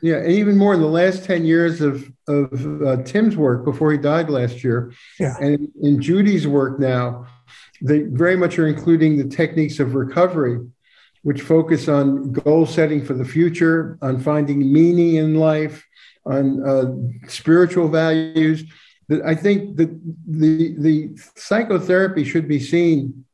Yeah, 0.00 0.16
and 0.16 0.32
even 0.32 0.56
more 0.56 0.74
in 0.74 0.80
the 0.80 0.86
last 0.86 1.24
10 1.24 1.44
years 1.44 1.80
of, 1.80 2.10
of 2.26 2.82
uh, 2.82 3.02
Tim's 3.04 3.36
work 3.36 3.64
before 3.64 3.92
he 3.92 3.98
died 3.98 4.30
last 4.30 4.64
year, 4.64 4.92
yeah. 5.20 5.36
and 5.38 5.68
in 5.80 6.00
Judy's 6.00 6.46
work 6.46 6.80
now, 6.80 7.26
they 7.82 8.00
very 8.00 8.36
much 8.36 8.58
are 8.58 8.66
including 8.66 9.16
the 9.16 9.28
techniques 9.28 9.78
of 9.80 9.94
recovery, 9.94 10.66
which 11.22 11.42
focus 11.42 11.88
on 11.88 12.32
goal 12.32 12.64
setting 12.64 13.04
for 13.04 13.12
the 13.12 13.24
future, 13.24 13.98
on 14.00 14.18
finding 14.18 14.72
meaning 14.72 15.16
in 15.16 15.34
life, 15.34 15.86
on 16.24 16.66
uh, 16.66 17.28
spiritual 17.28 17.88
values 17.88 18.64
that 19.08 19.22
I 19.24 19.34
think 19.34 19.76
that 19.76 19.90
the 20.26 20.74
the 20.78 21.10
psychotherapy 21.36 22.24
should 22.24 22.48
be 22.48 22.60
seen 22.60 23.24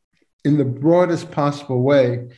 in 0.45 0.59
the 0.59 0.65
broadest 0.65 1.31
possible 1.31 1.83
way. 1.83 2.29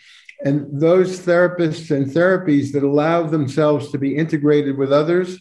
And 0.43 0.81
those 0.81 1.21
therapists 1.21 1.95
and 1.95 2.07
therapies 2.07 2.73
that 2.73 2.83
allow 2.83 3.27
themselves 3.27 3.91
to 3.91 3.99
be 3.99 4.17
integrated 4.17 4.77
with 4.79 4.93
others 4.93 5.39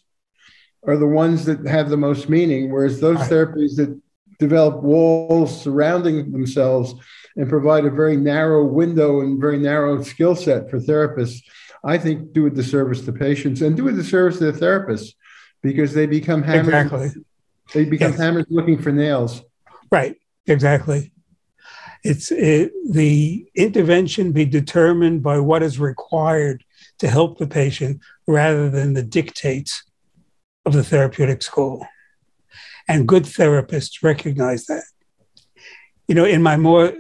are 0.86 0.98
the 0.98 1.08
ones 1.08 1.46
that 1.46 1.66
have 1.66 1.90
the 1.90 1.98
most 1.98 2.30
meaning, 2.30 2.72
whereas 2.72 3.00
those 3.00 3.20
therapies 3.20 3.76
that 3.78 4.00
develop 4.40 4.82
walls 4.84 5.62
surrounding 5.62 6.32
themselves 6.32 6.94
and 7.36 7.50
provide 7.50 7.86
a 7.86 7.90
very 7.90 8.18
narrow 8.18 8.66
window 8.66 9.22
and 9.22 9.40
very 9.40 9.58
narrow 9.58 10.02
skill 10.04 10.36
set 10.36 10.70
for 10.70 10.80
therapists, 10.80 11.42
I 11.84 11.98
think 11.98 12.34
do 12.34 12.46
a 12.46 12.50
disservice 12.50 13.02
to 13.06 13.14
patients 13.14 13.62
and 13.62 13.76
do 13.76 13.88
a 13.88 13.92
disservice 13.92 14.40
to 14.40 14.52
the 14.52 14.60
therapists 14.66 15.14
because 15.62 15.94
they 15.94 16.06
become 16.06 16.44
hammers 16.44 16.86
exactly. 16.86 17.24
They 17.74 17.86
become 17.86 18.12
yes. 18.12 18.20
hammers 18.20 18.46
looking 18.50 18.82
for 18.82 18.92
nails. 18.92 19.42
Right. 19.92 20.16
Exactly. 20.48 21.12
It's 22.04 22.32
it, 22.32 22.72
the 22.90 23.48
intervention 23.56 24.32
be 24.32 24.46
determined 24.46 25.22
by 25.22 25.40
what 25.40 25.62
is 25.62 25.80
required 25.80 26.64
to 27.00 27.08
help 27.08 27.38
the 27.38 27.48
patient 27.48 28.02
rather 28.26 28.70
than 28.70 28.94
the 28.94 29.04
dictates 29.04 29.84
of 30.66 30.74
the 30.74 30.84
therapeutic 30.84 31.44
school. 31.44 31.86
And 32.88 33.08
good 33.08 33.24
therapists 33.24 34.02
recognize 34.02 34.66
that. 34.66 34.84
You 36.08 36.16
know, 36.16 36.26
in 36.26 36.42
my 36.42 36.58
more 36.58 36.94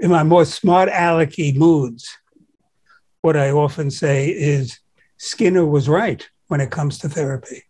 in 0.00 0.10
my 0.10 0.22
more 0.22 0.44
smart 0.44 0.90
alecky 0.90 1.56
moods, 1.56 2.08
what 3.22 3.36
I 3.36 3.50
often 3.50 3.90
say 3.90 4.28
is 4.28 4.78
Skinner 5.16 5.64
was 5.64 5.88
right 5.88 6.28
when 6.48 6.60
it 6.60 6.70
comes 6.70 6.98
to 6.98 7.08
therapy. 7.08 7.62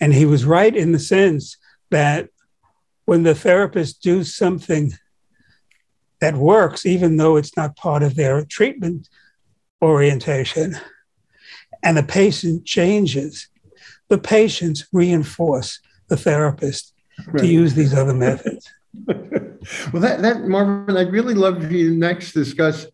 And 0.00 0.14
he 0.14 0.24
was 0.24 0.44
right 0.44 0.74
in 0.74 0.92
the 0.92 0.98
sense 0.98 1.56
that 1.90 2.30
when 3.04 3.22
the 3.22 3.34
therapists 3.34 3.98
do 4.00 4.24
something 4.24 4.92
that 6.20 6.34
works, 6.34 6.86
even 6.86 7.16
though 7.16 7.36
it's 7.36 7.56
not 7.56 7.76
part 7.76 8.02
of 8.02 8.14
their 8.14 8.44
treatment 8.44 9.08
orientation, 9.82 10.76
and 11.82 11.96
the 11.96 12.02
patient 12.02 12.64
changes, 12.64 13.48
the 14.08 14.18
patients 14.18 14.86
reinforce 14.92 15.80
the 16.08 16.16
therapist 16.16 16.92
right. 17.26 17.40
to 17.40 17.46
use 17.46 17.74
these 17.74 17.94
other 17.94 18.14
methods. 18.14 18.68
well, 19.06 20.02
that, 20.02 20.20
that 20.22 20.42
Marvin, 20.42 20.96
I'd 20.96 21.12
really 21.12 21.34
love 21.34 21.70
you 21.70 21.94
next 21.94 22.32
discuss 22.32 22.86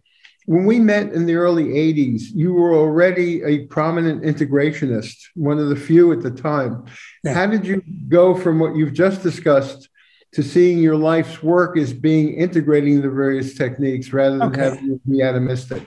when 0.47 0.65
we 0.65 0.79
met 0.79 1.13
in 1.13 1.27
the 1.27 1.35
early 1.35 1.65
80s, 1.65 2.27
you 2.33 2.55
were 2.55 2.75
already 2.75 3.43
a 3.43 3.67
prominent 3.67 4.23
integrationist, 4.23 5.17
one 5.35 5.59
of 5.59 5.69
the 5.69 5.77
few 5.77 6.13
at 6.13 6.23
the 6.23 6.31
time. 6.31 6.85
Yeah. 7.25 7.35
How 7.35 7.47
did 7.47 7.67
you 7.67 7.83
go 8.09 8.35
from 8.35 8.61
what 8.61 8.77
you've 8.77 8.93
just 8.93 9.23
discussed 9.23 9.89
to 10.33 10.45
seeing 10.45 10.79
your 10.79 10.97
life's 10.97 11.43
work 11.43 11.77
as 11.77 11.93
being 11.93 12.35
integrating 12.35 13.03
the 13.03 13.11
various 13.11 13.55
techniques 13.55 14.13
rather 14.13 14.39
than 14.39 14.53
okay. 14.53 14.63
having 14.63 14.89
to 14.89 15.01
be 15.05 15.19
atomistic? 15.19 15.85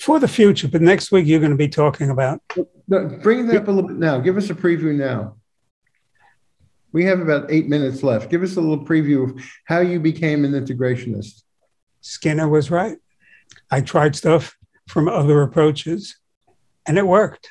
For 0.00 0.18
the 0.18 0.28
future, 0.28 0.66
but 0.66 0.82
next 0.82 1.12
week 1.12 1.26
you're 1.26 1.40
going 1.40 1.52
to 1.52 1.56
be 1.56 1.68
talking 1.68 2.10
about. 2.10 2.40
No, 2.88 3.06
bring 3.22 3.46
that 3.46 3.56
up 3.56 3.68
a 3.68 3.70
little 3.70 3.88
bit 3.88 3.98
now. 3.98 4.18
Give 4.18 4.36
us 4.36 4.50
a 4.50 4.54
preview 4.54 4.94
now. 4.94 5.36
We 6.92 7.04
have 7.04 7.20
about 7.20 7.52
eight 7.52 7.68
minutes 7.68 8.02
left. 8.02 8.30
Give 8.30 8.42
us 8.42 8.56
a 8.56 8.60
little 8.60 8.84
preview 8.84 9.30
of 9.30 9.44
how 9.66 9.78
you 9.78 10.00
became 10.00 10.44
an 10.44 10.52
integrationist. 10.52 11.42
Skinner 12.00 12.48
was 12.48 12.72
right. 12.72 12.96
I 13.70 13.80
tried 13.80 14.16
stuff 14.16 14.56
from 14.88 15.08
other 15.08 15.42
approaches 15.42 16.16
and 16.86 16.98
it 16.98 17.06
worked. 17.06 17.48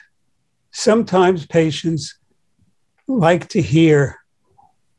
Sometimes 0.71 1.45
patients 1.45 2.19
like 3.07 3.47
to 3.49 3.61
hear 3.61 4.17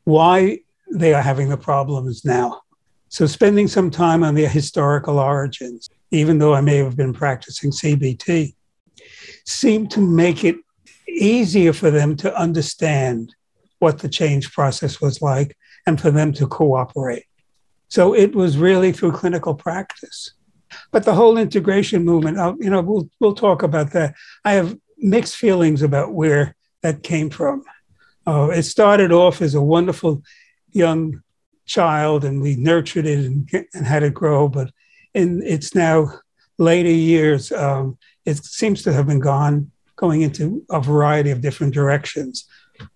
why 0.03 0.59
they 0.91 1.13
are 1.13 1.21
having 1.21 1.49
the 1.49 1.57
problems 1.57 2.25
now. 2.25 2.61
So, 3.09 3.25
spending 3.25 3.67
some 3.67 3.91
time 3.91 4.23
on 4.23 4.35
the 4.35 4.47
historical 4.47 5.19
origins, 5.19 5.89
even 6.11 6.39
though 6.39 6.53
I 6.53 6.61
may 6.61 6.77
have 6.77 6.95
been 6.95 7.13
practicing 7.13 7.71
CBT, 7.71 8.55
seemed 9.45 9.91
to 9.91 9.99
make 9.99 10.43
it 10.43 10.55
easier 11.07 11.73
for 11.73 11.91
them 11.91 12.15
to 12.17 12.35
understand 12.35 13.35
what 13.79 13.99
the 13.99 14.09
change 14.09 14.51
process 14.53 15.01
was 15.01 15.21
like 15.21 15.57
and 15.85 15.99
for 15.99 16.11
them 16.11 16.31
to 16.33 16.47
cooperate. 16.47 17.25
So 17.89 18.13
it 18.15 18.33
was 18.33 18.57
really 18.57 18.91
through 18.91 19.11
clinical 19.13 19.55
practice. 19.55 20.33
But 20.91 21.05
the 21.05 21.15
whole 21.15 21.37
integration 21.37 22.03
movement, 22.03 22.37
I'll, 22.37 22.57
you 22.59 22.69
know, 22.69 22.81
we'll, 22.81 23.09
we'll 23.19 23.33
talk 23.33 23.63
about 23.63 23.91
that. 23.91 24.15
I 24.43 24.53
have 24.53 24.77
mixed 24.97 25.37
feelings 25.37 25.81
about 25.81 26.13
where 26.13 26.55
that 26.81 27.03
came 27.03 27.29
from. 27.29 27.63
Uh, 28.27 28.49
it 28.49 28.63
started 28.63 29.11
off 29.11 29.41
as 29.41 29.55
a 29.55 29.61
wonderful 29.61 30.21
young 30.71 31.21
child, 31.65 32.25
and 32.25 32.41
we 32.41 32.55
nurtured 32.55 33.05
it 33.05 33.25
and, 33.25 33.49
and 33.73 33.87
had 33.87 34.03
it 34.03 34.13
grow. 34.13 34.47
But 34.47 34.71
in 35.13 35.41
its 35.43 35.73
now 35.73 36.11
later 36.57 36.89
years, 36.89 37.51
um, 37.51 37.97
it 38.25 38.43
seems 38.43 38.83
to 38.83 38.93
have 38.93 39.07
been 39.07 39.19
gone, 39.19 39.71
going 39.95 40.21
into 40.21 40.63
a 40.69 40.81
variety 40.81 41.31
of 41.31 41.41
different 41.41 41.73
directions. 41.73 42.45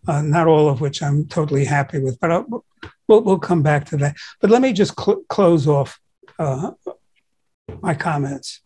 Uh, 0.07 0.21
not 0.21 0.47
all 0.47 0.67
of 0.67 0.81
which 0.81 1.01
I'm 1.01 1.27
totally 1.27 1.65
happy 1.65 1.99
with, 1.99 2.19
but 2.19 2.31
I'll, 2.31 2.65
we'll, 3.07 3.21
we'll 3.21 3.39
come 3.39 3.61
back 3.61 3.85
to 3.85 3.97
that. 3.97 4.15
But 4.41 4.49
let 4.49 4.61
me 4.61 4.73
just 4.73 4.99
cl- 4.99 5.23
close 5.29 5.67
off 5.67 5.99
uh, 6.39 6.71
my 7.81 7.93
comments. 7.93 8.61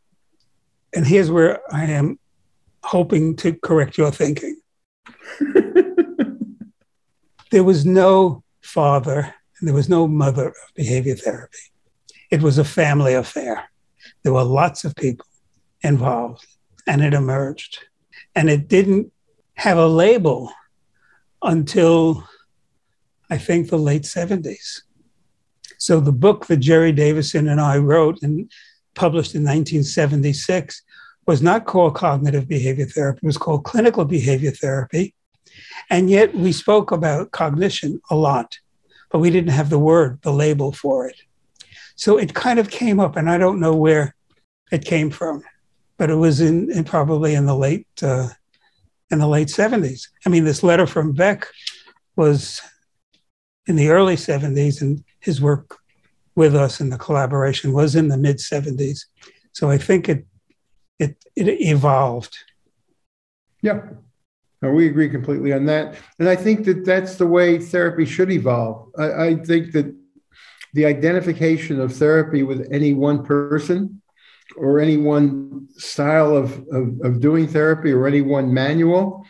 And 0.93 1.05
here's 1.05 1.29
where 1.29 1.59
I 1.71 1.85
am 1.85 2.19
hoping 2.83 3.35
to 3.37 3.53
correct 3.53 3.97
your 3.97 4.11
thinking. 4.11 4.59
there 7.51 7.63
was 7.63 7.85
no 7.85 8.43
father 8.61 9.33
and 9.59 9.67
there 9.67 9.75
was 9.75 9.89
no 9.89 10.07
mother 10.07 10.47
of 10.47 10.73
behavior 10.75 11.15
therapy. 11.15 11.57
It 12.31 12.41
was 12.41 12.57
a 12.57 12.63
family 12.63 13.13
affair. 13.13 13.69
There 14.23 14.33
were 14.33 14.43
lots 14.43 14.85
of 14.85 14.95
people 14.95 15.25
involved 15.81 16.45
and 16.87 17.03
it 17.03 17.13
emerged. 17.13 17.79
And 18.35 18.49
it 18.49 18.67
didn't 18.67 19.11
have 19.55 19.77
a 19.77 19.87
label 19.87 20.51
until 21.41 22.27
I 23.29 23.37
think 23.37 23.69
the 23.69 23.77
late 23.77 24.03
70s. 24.03 24.81
So 25.77 25.99
the 25.99 26.11
book 26.11 26.47
that 26.47 26.57
Jerry 26.57 26.91
Davison 26.91 27.47
and 27.47 27.61
I 27.61 27.77
wrote 27.77 28.19
and 28.21 28.51
published 28.99 29.33
in 29.33 29.43
1976 29.43 30.83
was 31.25 31.41
not 31.41 31.65
called 31.65 31.95
cognitive 31.95 32.49
behavior 32.49 32.85
therapy, 32.85 33.19
it 33.23 33.25
was 33.25 33.37
called 33.37 33.63
clinical 33.63 34.03
behavior 34.03 34.51
therapy. 34.51 35.15
And 35.89 36.09
yet 36.09 36.35
we 36.35 36.51
spoke 36.51 36.91
about 36.91 37.31
cognition 37.31 38.01
a 38.09 38.15
lot, 38.15 38.59
but 39.09 39.19
we 39.19 39.29
didn't 39.29 39.51
have 39.51 39.69
the 39.69 39.79
word, 39.79 40.19
the 40.21 40.33
label 40.33 40.73
for 40.73 41.07
it. 41.07 41.15
So 41.95 42.17
it 42.17 42.33
kind 42.33 42.59
of 42.59 42.69
came 42.69 42.99
up, 42.99 43.15
and 43.15 43.29
I 43.29 43.37
don't 43.37 43.61
know 43.61 43.75
where 43.75 44.15
it 44.71 44.83
came 44.83 45.09
from, 45.09 45.43
but 45.97 46.09
it 46.09 46.15
was 46.15 46.41
in, 46.41 46.69
in 46.71 46.83
probably 46.83 47.35
in 47.35 47.45
the 47.45 47.55
late 47.55 47.87
uh, 48.01 48.29
in 49.11 49.19
the 49.19 49.27
late 49.27 49.47
70s. 49.47 50.07
I 50.25 50.29
mean, 50.29 50.43
this 50.43 50.61
letter 50.61 50.85
from 50.85 51.13
Beck 51.13 51.47
was 52.15 52.61
in 53.65 53.75
the 53.75 53.89
early 53.89 54.15
70s, 54.15 54.81
and 54.81 55.03
his 55.19 55.41
work 55.41 55.78
with 56.39 56.55
us 56.55 56.79
in 56.79 56.89
the 56.89 56.97
collaboration 56.97 57.73
was 57.73 57.97
in 57.97 58.07
the 58.07 58.15
mid 58.15 58.37
70s. 58.37 59.01
So 59.51 59.69
I 59.69 59.77
think 59.77 60.07
it 60.07 60.25
it 60.97 61.17
it 61.35 61.47
evolved. 61.75 62.35
Yeah, 63.61 63.81
we 64.61 64.87
agree 64.87 65.09
completely 65.09 65.51
on 65.51 65.65
that, 65.65 65.97
and 66.17 66.29
I 66.29 66.37
think 66.37 66.63
that 66.63 66.85
that's 66.85 67.15
the 67.17 67.27
way 67.27 67.57
therapy 67.59 68.05
should 68.05 68.31
evolve. 68.31 68.89
I, 68.97 69.07
I 69.25 69.35
think 69.35 69.73
that 69.73 69.93
the 70.73 70.85
identification 70.85 71.81
of 71.81 71.93
therapy 71.93 72.43
with 72.43 72.69
any 72.71 72.93
one 72.93 73.25
person 73.25 74.01
or 74.55 74.79
any 74.79 74.95
one 74.95 75.67
style 75.71 76.37
of, 76.37 76.47
of, 76.71 76.85
of 77.03 77.19
doing 77.19 77.47
therapy 77.47 77.91
or 77.91 78.07
any 78.07 78.21
one 78.21 78.53
manual 78.53 79.25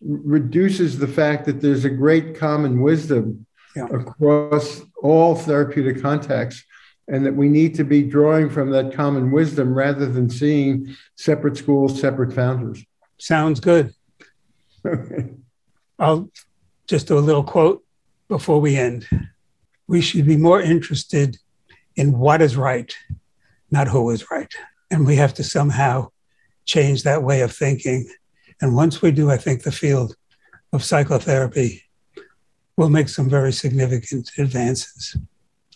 reduces 0.00 0.98
the 0.98 1.12
fact 1.20 1.44
that 1.44 1.60
there's 1.60 1.84
a 1.84 1.90
great 1.90 2.38
common 2.38 2.80
wisdom 2.80 3.46
yeah. 3.74 3.86
across 3.86 4.82
all 5.02 5.34
therapeutic 5.34 6.00
contexts 6.00 6.64
and 7.08 7.24
that 7.26 7.34
we 7.34 7.48
need 7.48 7.74
to 7.74 7.84
be 7.84 8.02
drawing 8.02 8.48
from 8.48 8.70
that 8.70 8.94
common 8.94 9.30
wisdom 9.30 9.74
rather 9.74 10.06
than 10.06 10.30
seeing 10.30 10.94
separate 11.16 11.56
schools, 11.56 12.00
separate 12.00 12.32
founders. 12.32 12.82
Sounds 13.18 13.60
good. 13.60 13.94
I'll 15.98 16.30
just 16.86 17.08
do 17.08 17.18
a 17.18 17.20
little 17.20 17.44
quote 17.44 17.84
before 18.28 18.60
we 18.60 18.76
end. 18.76 19.06
We 19.86 20.00
should 20.00 20.26
be 20.26 20.36
more 20.36 20.60
interested 20.60 21.36
in 21.96 22.18
what 22.18 22.40
is 22.40 22.56
right, 22.56 22.92
not 23.70 23.88
who 23.88 24.10
is 24.10 24.30
right. 24.30 24.52
And 24.90 25.06
we 25.06 25.16
have 25.16 25.34
to 25.34 25.44
somehow 25.44 26.10
change 26.64 27.02
that 27.02 27.22
way 27.22 27.42
of 27.42 27.54
thinking. 27.54 28.08
And 28.60 28.74
once 28.74 29.02
we 29.02 29.10
do, 29.10 29.30
I 29.30 29.36
think 29.36 29.62
the 29.62 29.72
field 29.72 30.16
of 30.72 30.82
psychotherapy 30.82 31.83
will 32.76 32.90
make 32.90 33.08
some 33.08 33.28
very 33.28 33.52
significant 33.52 34.30
advances. 34.38 35.16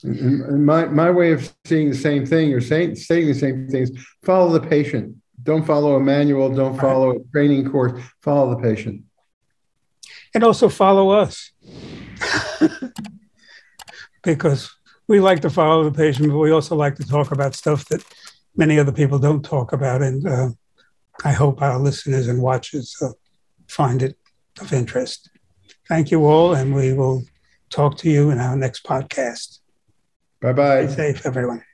And 0.03 0.65
my, 0.65 0.87
my 0.87 1.11
way 1.11 1.33
of 1.33 1.53
seeing 1.65 1.91
the 1.91 1.97
same 1.97 2.25
thing 2.25 2.53
or 2.53 2.61
saying, 2.61 2.97
saying 2.97 3.27
the 3.27 3.35
same 3.35 3.69
thing 3.69 3.83
is 3.83 4.07
follow 4.23 4.57
the 4.57 4.67
patient. 4.67 5.17
Don't 5.43 5.67
follow 5.67 5.97
a 5.97 6.01
manual, 6.01 6.55
don't 6.55 6.79
follow 6.79 7.17
a 7.17 7.25
training 7.33 7.71
course, 7.71 8.01
follow 8.23 8.51
the 8.55 8.63
patient. 8.63 9.03
And 10.35 10.45
also 10.45 10.69
follow 10.69 11.11
us. 11.11 11.53
because 14.23 14.71
we 15.09 15.21
like 15.21 15.41
to 15.41 15.51
follow 15.51 15.85
the 15.85 15.97
patient, 15.97 16.29
but 16.29 16.39
we 16.39 16.51
also 16.51 16.77
like 16.77 16.97
to 16.97 17.07
talk 17.07 17.33
about 17.33 17.55
stuff 17.55 17.87
that 17.87 18.05
many 18.57 18.79
other 18.79 18.93
people 18.93 19.19
don't 19.19 19.45
talk 19.45 19.73
about. 19.73 20.03
And 20.03 20.27
uh, 20.27 20.51
I 21.25 21.33
hope 21.33 21.63
our 21.63 21.79
listeners 21.79 22.29
and 22.29 22.43
watchers 22.43 22.95
uh, 23.01 23.11
find 23.69 24.03
it 24.03 24.17
of 24.61 24.73
interest. 24.73 25.31
Thank 25.89 26.11
you 26.11 26.27
all, 26.27 26.55
and 26.55 26.75
we 26.75 26.93
will 26.93 27.25
talk 27.71 27.97
to 27.99 28.11
you 28.11 28.31
in 28.31 28.39
our 28.39 28.57
next 28.57 28.85
podcast. 28.85 29.61
Bye 30.41 30.53
bye. 30.53 30.87
Stay 30.87 31.13
safe, 31.13 31.27
everyone. 31.27 31.65